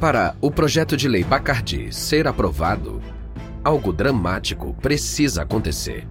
Para 0.00 0.34
o 0.40 0.50
projeto 0.50 0.96
de 0.96 1.08
lei 1.08 1.22
Bacardi 1.22 1.94
ser 1.94 2.26
aprovado, 2.26 3.00
algo 3.66 3.92
dramático 3.92 4.72
precisa 4.80 5.42
acontecer. 5.42 6.06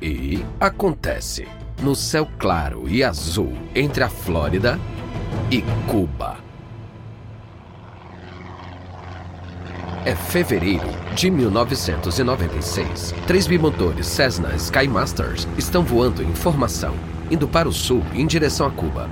E 0.00 0.44
acontece 0.60 1.48
no 1.80 1.94
céu 1.94 2.28
claro 2.38 2.86
e 2.86 3.02
azul 3.02 3.54
entre 3.74 4.04
a 4.04 4.10
Flórida 4.10 4.78
e 5.50 5.62
Cuba. 5.90 6.36
É 10.04 10.14
fevereiro 10.14 10.86
de 11.14 11.30
1996. 11.30 13.14
Três 13.26 13.46
bimotores 13.46 14.06
Cessna 14.06 14.54
Skymasters 14.56 15.48
estão 15.56 15.82
voando 15.82 16.22
em 16.22 16.34
formação, 16.34 16.94
indo 17.30 17.48
para 17.48 17.66
o 17.68 17.72
sul 17.72 18.02
em 18.12 18.26
direção 18.26 18.66
a 18.66 18.70
Cuba. 18.70 19.08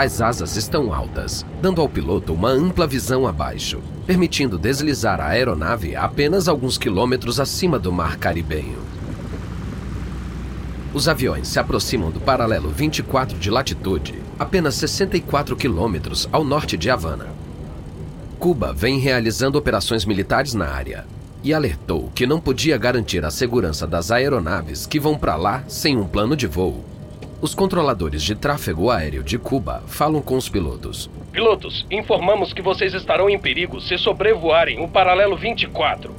As 0.00 0.22
asas 0.22 0.56
estão 0.56 0.94
altas, 0.94 1.44
dando 1.60 1.78
ao 1.78 1.86
piloto 1.86 2.32
uma 2.32 2.48
ampla 2.48 2.86
visão 2.86 3.26
abaixo, 3.26 3.82
permitindo 4.06 4.56
deslizar 4.56 5.20
a 5.20 5.26
aeronave 5.26 5.94
apenas 5.94 6.48
alguns 6.48 6.78
quilômetros 6.78 7.38
acima 7.38 7.78
do 7.78 7.92
mar 7.92 8.16
caribenho. 8.16 8.78
Os 10.94 11.06
aviões 11.06 11.48
se 11.48 11.58
aproximam 11.58 12.10
do 12.10 12.18
paralelo 12.18 12.70
24 12.70 13.38
de 13.38 13.50
latitude, 13.50 14.14
apenas 14.38 14.76
64 14.76 15.54
quilômetros 15.54 16.26
ao 16.32 16.44
norte 16.44 16.78
de 16.78 16.88
Havana. 16.88 17.26
Cuba 18.38 18.72
vem 18.72 18.98
realizando 18.98 19.58
operações 19.58 20.06
militares 20.06 20.54
na 20.54 20.70
área 20.70 21.04
e 21.44 21.52
alertou 21.52 22.10
que 22.14 22.26
não 22.26 22.40
podia 22.40 22.78
garantir 22.78 23.22
a 23.22 23.30
segurança 23.30 23.86
das 23.86 24.10
aeronaves 24.10 24.86
que 24.86 24.98
vão 24.98 25.18
para 25.18 25.36
lá 25.36 25.62
sem 25.68 25.98
um 25.98 26.06
plano 26.06 26.34
de 26.34 26.46
voo. 26.46 26.86
Os 27.42 27.54
controladores 27.54 28.22
de 28.22 28.34
tráfego 28.34 28.90
aéreo 28.90 29.22
de 29.22 29.38
Cuba 29.38 29.82
falam 29.86 30.20
com 30.20 30.36
os 30.36 30.46
pilotos. 30.46 31.08
Pilotos, 31.32 31.86
informamos 31.90 32.52
que 32.52 32.60
vocês 32.60 32.92
estarão 32.92 33.30
em 33.30 33.38
perigo 33.38 33.80
se 33.80 33.96
sobrevoarem 33.96 34.84
o 34.84 34.88
paralelo 34.88 35.38
24. 35.38 36.14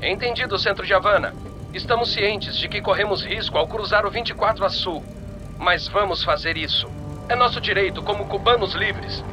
Entendido, 0.00 0.56
centro 0.60 0.86
de 0.86 0.94
Havana. 0.94 1.34
Estamos 1.74 2.12
cientes 2.12 2.56
de 2.56 2.68
que 2.68 2.80
corremos 2.80 3.24
risco 3.24 3.58
ao 3.58 3.66
cruzar 3.66 4.06
o 4.06 4.12
24 4.12 4.64
a 4.64 4.70
sul. 4.70 5.02
Mas 5.58 5.88
vamos 5.88 6.22
fazer 6.22 6.56
isso. 6.56 6.86
É 7.28 7.34
nosso 7.34 7.60
direito 7.60 8.00
como 8.00 8.26
cubanos 8.26 8.74
livres. 8.74 9.24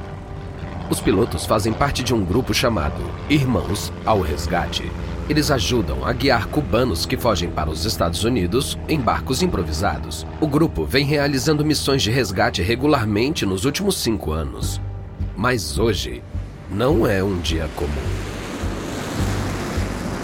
Os 0.89 0.99
pilotos 0.99 1.45
fazem 1.45 1.71
parte 1.71 2.03
de 2.03 2.15
um 2.15 2.25
grupo 2.25 2.51
chamado 2.51 2.99
Irmãos 3.29 3.93
ao 4.03 4.21
Resgate. 4.21 4.91
Eles 5.29 5.51
ajudam 5.51 6.03
a 6.03 6.11
guiar 6.11 6.47
cubanos 6.47 7.05
que 7.05 7.15
fogem 7.15 7.51
para 7.51 7.69
os 7.69 7.85
Estados 7.85 8.23
Unidos 8.23 8.79
em 8.89 8.99
barcos 8.99 9.43
improvisados. 9.43 10.25
O 10.41 10.47
grupo 10.47 10.85
vem 10.85 11.05
realizando 11.05 11.63
missões 11.63 12.01
de 12.01 12.09
resgate 12.09 12.63
regularmente 12.63 13.45
nos 13.45 13.63
últimos 13.63 13.97
cinco 13.97 14.31
anos. 14.31 14.81
Mas 15.37 15.77
hoje 15.77 16.23
não 16.71 17.05
é 17.05 17.23
um 17.23 17.37
dia 17.37 17.69
comum. 17.75 17.91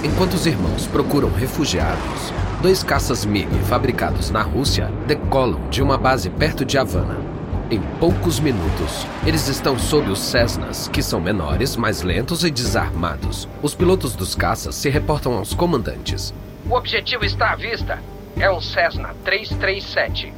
Enquanto 0.03 0.33
os 0.33 0.47
irmãos 0.47 0.87
procuram 0.87 1.29
refugiados, 1.29 2.33
dois 2.63 2.81
caças 2.81 3.25
MiG 3.25 3.47
fabricados 3.65 4.31
na 4.31 4.41
Rússia 4.41 4.91
decolam 5.05 5.69
de 5.69 5.83
uma 5.83 5.99
base 5.99 6.31
perto 6.31 6.65
de 6.65 6.79
Havana. 6.79 7.24
Em 7.71 7.82
poucos 7.99 8.39
minutos, 8.39 9.08
eles 9.25 9.47
estão 9.47 9.80
sob 9.80 10.12
os 10.12 10.19
Cessnas, 10.19 10.88
que 10.88 11.01
são 11.01 11.19
menores, 11.19 11.75
mais 11.75 12.04
lentos 12.04 12.43
e 12.43 12.51
desarmados. 12.51 13.49
Os 13.60 13.73
pilotos 13.73 14.15
dos 14.15 14.36
caças 14.36 14.75
se 14.75 14.88
reportam 14.88 15.34
aos 15.34 15.56
comandantes. 15.56 16.32
O 16.69 16.75
objetivo 16.75 17.25
está 17.25 17.54
à 17.54 17.56
vista. 17.56 17.99
É 18.39 18.51
um 18.51 18.62
Cessna 18.62 19.15
337. 19.23 20.32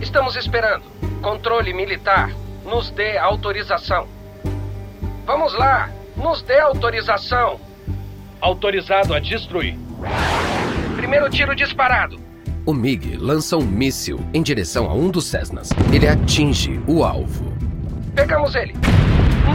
Estamos 0.00 0.36
esperando. 0.36 0.84
Controle 1.20 1.74
militar. 1.74 2.30
Nos 2.64 2.90
dê 2.90 3.18
autorização. 3.18 4.06
Vamos 5.26 5.54
lá. 5.54 5.90
Nos 6.16 6.40
dê 6.42 6.60
autorização. 6.60 7.58
Autorizado 8.40 9.12
a 9.12 9.18
destruir. 9.18 9.76
Primeiro 10.96 11.28
tiro 11.30 11.52
disparado. 11.56 12.23
O 12.66 12.72
MiG 12.72 13.18
lança 13.18 13.58
um 13.58 13.62
míssil 13.62 14.18
em 14.32 14.42
direção 14.42 14.90
a 14.90 14.94
um 14.94 15.10
dos 15.10 15.26
Cessnas. 15.26 15.68
Ele 15.92 16.08
atinge 16.08 16.80
o 16.86 17.04
alvo. 17.04 17.52
Pegamos 18.14 18.54
ele! 18.54 18.72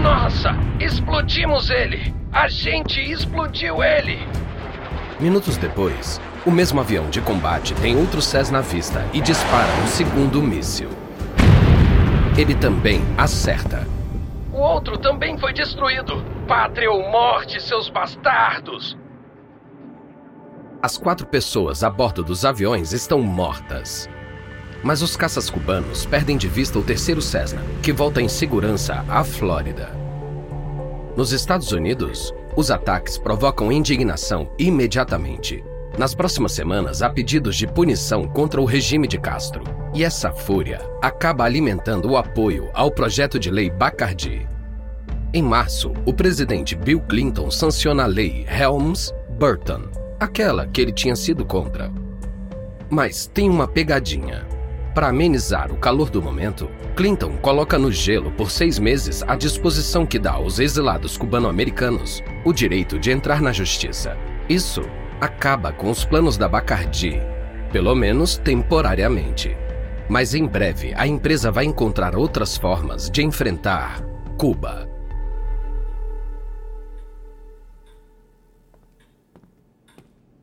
Nossa! 0.03 0.51
Explodimos 0.79 1.71
ele! 1.71 2.13
A 2.31 2.47
gente 2.47 3.01
explodiu 3.01 3.83
ele! 3.83 4.19
Minutos 5.19 5.57
depois, 5.57 6.21
o 6.45 6.51
mesmo 6.51 6.79
avião 6.79 7.09
de 7.09 7.19
combate 7.19 7.73
tem 7.73 7.97
outro 7.97 8.21
Cessna 8.21 8.59
à 8.59 8.61
vista 8.61 9.03
e 9.11 9.19
dispara 9.19 9.71
um 9.83 9.87
segundo 9.87 10.39
míssil. 10.39 10.89
Ele 12.37 12.53
também 12.53 13.01
acerta. 13.17 13.87
O 14.53 14.59
outro 14.59 14.99
também 14.99 15.35
foi 15.35 15.51
destruído! 15.51 16.23
Pátria 16.47 16.91
ou 16.91 17.09
morte, 17.09 17.59
seus 17.59 17.89
bastardos! 17.89 18.95
As 20.81 20.97
quatro 20.97 21.27
pessoas 21.27 21.83
a 21.83 21.89
bordo 21.89 22.23
dos 22.23 22.45
aviões 22.45 22.93
estão 22.93 23.21
mortas. 23.21 24.09
Mas 24.81 25.01
os 25.01 25.17
caças 25.17 25.49
cubanos 25.49 26.05
perdem 26.05 26.37
de 26.37 26.47
vista 26.47 26.79
o 26.79 26.81
terceiro 26.81 27.21
Cessna, 27.21 27.61
que 27.83 27.91
volta 27.91 28.21
em 28.21 28.29
segurança 28.29 29.03
à 29.09 29.21
Flórida. 29.25 29.89
Nos 31.17 31.33
Estados 31.33 31.73
Unidos, 31.73 32.33
os 32.55 32.71
ataques 32.71 33.17
provocam 33.17 33.69
indignação 33.73 34.49
imediatamente. 34.57 35.61
Nas 35.97 36.15
próximas 36.15 36.53
semanas, 36.53 37.01
há 37.01 37.09
pedidos 37.09 37.57
de 37.57 37.67
punição 37.67 38.25
contra 38.25 38.61
o 38.61 38.65
regime 38.65 39.05
de 39.05 39.17
Castro. 39.17 39.63
E 39.93 40.01
essa 40.01 40.31
fúria 40.31 40.79
acaba 41.01 41.43
alimentando 41.43 42.11
o 42.11 42.15
apoio 42.15 42.69
ao 42.73 42.89
projeto 42.89 43.37
de 43.37 43.51
lei 43.51 43.69
Bacardi. 43.69 44.47
Em 45.33 45.43
março, 45.43 45.91
o 46.05 46.13
presidente 46.13 46.73
Bill 46.73 47.01
Clinton 47.01 47.51
sanciona 47.51 48.03
a 48.03 48.07
lei 48.07 48.45
Helms-Burton, 48.47 49.98
aquela 50.19 50.67
que 50.67 50.81
ele 50.81 50.91
tinha 50.91 51.15
sido 51.15 51.45
contra. 51.45 51.91
Mas 52.89 53.25
tem 53.27 53.49
uma 53.49 53.67
pegadinha. 53.67 54.45
Para 54.93 55.09
amenizar 55.09 55.71
o 55.71 55.77
calor 55.77 56.09
do 56.09 56.21
momento, 56.21 56.69
Clinton 56.95 57.37
coloca 57.37 57.77
no 57.77 57.91
gelo 57.91 58.31
por 58.31 58.51
seis 58.51 58.77
meses 58.77 59.23
a 59.27 59.35
disposição 59.35 60.05
que 60.05 60.19
dá 60.19 60.31
aos 60.31 60.59
exilados 60.59 61.17
cubano-americanos 61.17 62.21
o 62.43 62.51
direito 62.51 62.99
de 62.99 63.11
entrar 63.11 63.41
na 63.41 63.53
justiça. 63.53 64.17
Isso 64.49 64.81
acaba 65.21 65.71
com 65.71 65.89
os 65.89 66.03
planos 66.03 66.37
da 66.37 66.49
Bacardi, 66.49 67.21
pelo 67.71 67.95
menos 67.95 68.37
temporariamente. 68.37 69.55
Mas 70.09 70.33
em 70.33 70.45
breve 70.45 70.93
a 70.95 71.05
empresa 71.05 71.51
vai 71.51 71.65
encontrar 71.65 72.15
outras 72.17 72.57
formas 72.57 73.09
de 73.09 73.23
enfrentar 73.23 74.03
Cuba. 74.37 74.98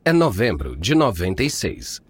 É 0.07 0.13
novembro 0.13 0.77
de 0.77 0.95
96. 0.95 2.01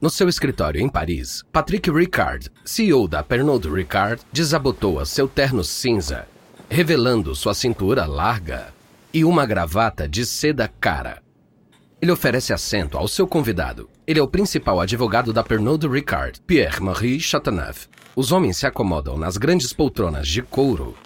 No 0.00 0.08
seu 0.08 0.30
escritório 0.30 0.80
em 0.80 0.88
Paris, 0.88 1.44
Patrick 1.52 1.90
Ricard, 1.90 2.48
CEO 2.64 3.06
da 3.06 3.22
Pernod 3.22 3.68
Ricard, 3.68 4.22
desabotoa 4.32 5.04
seu 5.04 5.28
terno 5.28 5.62
cinza, 5.62 6.26
revelando 6.70 7.34
sua 7.34 7.52
cintura 7.52 8.06
larga 8.06 8.72
e 9.12 9.26
uma 9.26 9.44
gravata 9.44 10.08
de 10.08 10.24
seda 10.24 10.66
cara. 10.80 11.22
Ele 12.00 12.10
oferece 12.10 12.50
assento 12.50 12.96
ao 12.96 13.06
seu 13.06 13.26
convidado. 13.26 13.90
Ele 14.06 14.18
é 14.18 14.22
o 14.22 14.26
principal 14.26 14.80
advogado 14.80 15.34
da 15.34 15.44
Pernod 15.44 15.86
Ricard, 15.86 16.40
Pierre-Marie 16.46 17.20
Chateauneuf. 17.20 17.88
Os 18.16 18.32
homens 18.32 18.56
se 18.56 18.66
acomodam 18.66 19.18
nas 19.18 19.36
grandes 19.36 19.74
poltronas 19.74 20.26
de 20.26 20.40
couro 20.40 20.96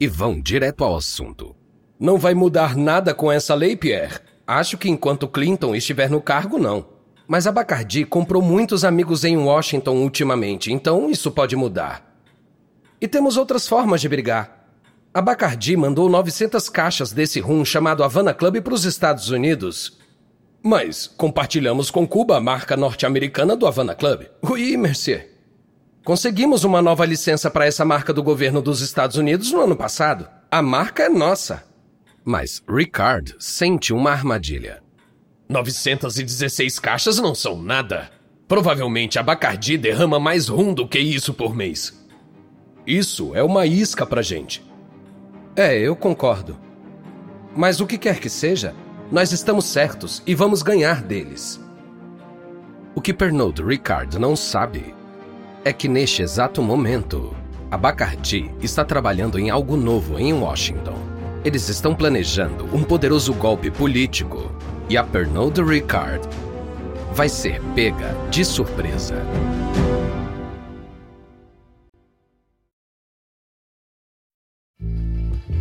e 0.00 0.08
vão 0.08 0.40
direto 0.40 0.82
ao 0.82 0.96
assunto. 0.96 1.54
Não 1.98 2.16
vai 2.16 2.32
mudar 2.32 2.74
nada 2.74 3.12
com 3.12 3.30
essa 3.30 3.54
lei, 3.54 3.76
Pierre? 3.76 4.29
Acho 4.52 4.76
que 4.76 4.88
enquanto 4.88 5.28
Clinton 5.28 5.76
estiver 5.76 6.10
no 6.10 6.20
cargo, 6.20 6.58
não. 6.58 6.84
Mas 7.28 7.46
a 7.46 7.52
Bacardi 7.52 8.04
comprou 8.04 8.42
muitos 8.42 8.84
amigos 8.84 9.22
em 9.22 9.36
Washington 9.36 9.98
ultimamente, 9.98 10.72
então 10.72 11.08
isso 11.08 11.30
pode 11.30 11.54
mudar. 11.54 12.18
E 13.00 13.06
temos 13.06 13.36
outras 13.36 13.68
formas 13.68 14.00
de 14.00 14.08
brigar. 14.08 14.66
A 15.14 15.22
Bacardi 15.22 15.76
mandou 15.76 16.08
900 16.08 16.68
caixas 16.68 17.12
desse 17.12 17.38
rum 17.38 17.64
chamado 17.64 18.02
Havana 18.02 18.34
Club 18.34 18.60
para 18.60 18.74
os 18.74 18.84
Estados 18.84 19.30
Unidos. 19.30 19.96
Mas 20.60 21.06
compartilhamos 21.06 21.88
com 21.88 22.04
Cuba 22.04 22.36
a 22.36 22.40
marca 22.40 22.76
norte-americana 22.76 23.54
do 23.54 23.68
Havana 23.68 23.94
Club. 23.94 24.22
Oui, 24.42 24.76
monsieur. 24.76 25.30
Conseguimos 26.04 26.64
uma 26.64 26.82
nova 26.82 27.06
licença 27.06 27.48
para 27.52 27.66
essa 27.66 27.84
marca 27.84 28.12
do 28.12 28.20
governo 28.20 28.60
dos 28.60 28.80
Estados 28.80 29.14
Unidos 29.16 29.52
no 29.52 29.60
ano 29.60 29.76
passado. 29.76 30.28
A 30.50 30.60
marca 30.60 31.04
é 31.04 31.08
nossa. 31.08 31.69
Mas 32.24 32.62
Ricard 32.68 33.34
sente 33.38 33.92
uma 33.92 34.10
armadilha. 34.10 34.82
916 35.48 36.78
caixas 36.78 37.18
não 37.18 37.34
são 37.34 37.60
nada. 37.60 38.10
Provavelmente 38.46 39.18
a 39.18 39.22
Bacardi 39.22 39.76
derrama 39.76 40.20
mais 40.20 40.48
rum 40.48 40.74
do 40.74 40.86
que 40.86 40.98
isso 40.98 41.32
por 41.32 41.54
mês. 41.54 41.98
Isso 42.86 43.34
é 43.34 43.42
uma 43.42 43.66
isca 43.66 44.04
pra 44.04 44.22
gente. 44.22 44.64
É, 45.56 45.78
eu 45.78 45.96
concordo. 45.96 46.58
Mas 47.56 47.80
o 47.80 47.86
que 47.86 47.98
quer 47.98 48.20
que 48.20 48.28
seja, 48.28 48.74
nós 49.10 49.32
estamos 49.32 49.64
certos 49.64 50.22
e 50.26 50.34
vamos 50.34 50.62
ganhar 50.62 51.02
deles. 51.02 51.60
O 52.94 53.00
que 53.00 53.12
Pernod 53.12 53.62
Ricard 53.62 54.18
não 54.18 54.36
sabe 54.36 54.94
é 55.64 55.72
que 55.72 55.88
neste 55.88 56.22
exato 56.22 56.62
momento, 56.62 57.34
a 57.70 57.76
Bacardi 57.76 58.50
está 58.60 58.84
trabalhando 58.84 59.38
em 59.38 59.50
algo 59.50 59.76
novo 59.76 60.18
em 60.18 60.32
Washington. 60.32 61.09
Eles 61.42 61.70
estão 61.70 61.94
planejando 61.94 62.64
um 62.66 62.84
poderoso 62.84 63.32
golpe 63.32 63.70
político 63.70 64.52
e 64.90 64.96
a 64.98 65.02
Pernod 65.02 65.62
Ricard 65.62 66.28
vai 67.14 67.30
ser 67.30 67.62
pega 67.74 68.14
de 68.30 68.44
surpresa. 68.44 69.16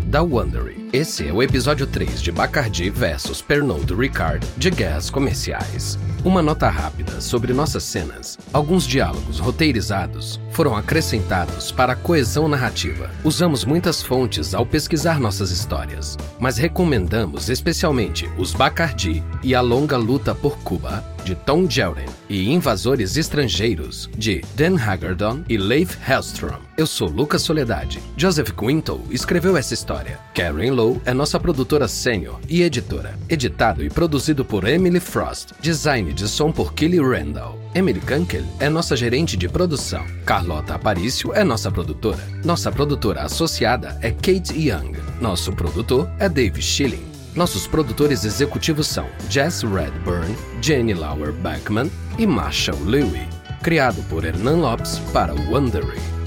Da 0.07 0.21
Wondery. 0.21 0.78
Esse 0.91 1.27
é 1.27 1.31
o 1.31 1.43
episódio 1.43 1.85
3 1.85 2.19
de 2.19 2.31
Bacardi 2.31 2.89
vs 2.89 3.43
Pernod 3.43 3.93
Ricard 3.93 4.43
de 4.57 4.71
Guerras 4.71 5.11
Comerciais. 5.11 5.99
Uma 6.25 6.41
nota 6.41 6.67
rápida 6.67 7.21
sobre 7.21 7.53
nossas 7.53 7.83
cenas. 7.83 8.39
Alguns 8.51 8.87
diálogos 8.87 9.37
roteirizados 9.37 10.39
foram 10.51 10.75
acrescentados 10.75 11.71
para 11.71 11.93
a 11.93 11.95
coesão 11.95 12.47
narrativa. 12.47 13.11
Usamos 13.23 13.63
muitas 13.63 14.01
fontes 14.01 14.55
ao 14.55 14.65
pesquisar 14.65 15.19
nossas 15.19 15.51
histórias, 15.51 16.17
mas 16.39 16.57
recomendamos 16.57 17.49
especialmente 17.49 18.27
os 18.35 18.51
Bacardi 18.51 19.23
e 19.43 19.53
a 19.53 19.61
longa 19.61 19.95
luta 19.95 20.33
por 20.33 20.57
Cuba, 20.57 21.03
de 21.29 21.35
Tom 21.35 21.69
Jelden, 21.69 22.07
e 22.27 22.51
Invasores 22.51 23.15
Estrangeiros, 23.15 24.09
de 24.17 24.41
Dan 24.55 24.77
Hagerdon 24.79 25.43
e 25.47 25.57
Leif 25.57 25.95
Hellstrom. 26.09 26.57
Eu 26.75 26.87
sou 26.87 27.07
Lucas 27.07 27.43
Soledade. 27.43 27.99
Joseph 28.17 28.49
Quinto 28.53 28.99
escreveu 29.11 29.55
essa 29.55 29.75
história. 29.75 30.17
Karen 30.33 30.71
Lowe 30.71 30.99
é 31.05 31.13
nossa 31.13 31.39
produtora 31.39 31.87
sênior 31.87 32.39
e 32.49 32.63
editora. 32.63 33.13
Editado 33.29 33.83
e 33.83 33.91
produzido 33.91 34.43
por 34.43 34.67
Emily 34.67 34.99
Frost. 34.99 35.51
Design 35.61 36.13
de 36.13 36.27
som 36.27 36.51
por 36.51 36.73
Kelly 36.73 36.99
Randall. 36.99 37.59
Emily 37.75 38.01
Kunkel 38.01 38.43
é 38.59 38.67
nossa 38.67 38.97
gerente 38.97 39.37
de 39.37 39.47
produção. 39.47 40.03
Carlota 40.25 40.73
Aparício 40.73 41.31
é 41.35 41.43
nossa 41.43 41.69
produtora. 41.69 42.27
Nossa 42.43 42.71
produtora 42.71 43.21
associada 43.21 43.99
é 44.01 44.09
Kate 44.09 44.57
Young. 44.57 44.93
Nosso 45.21 45.53
produtor 45.53 46.09
é 46.17 46.27
Dave 46.27 46.59
Schilling. 46.59 47.18
Nossos 47.39 47.65
produtores 47.65 48.25
executivos 48.25 48.85
são 48.85 49.07
Jess 49.29 49.63
Redburn, 49.63 50.35
Jenny 50.61 50.93
Lauer 50.93 51.31
Beckman 51.31 51.89
e 52.17 52.27
Marshall 52.27 52.77
Louie. 52.79 53.29
Criado 53.63 54.03
por 54.09 54.25
Hernan 54.25 54.57
Lopes 54.57 54.99
para 55.13 55.33
Wondery. 55.33 56.18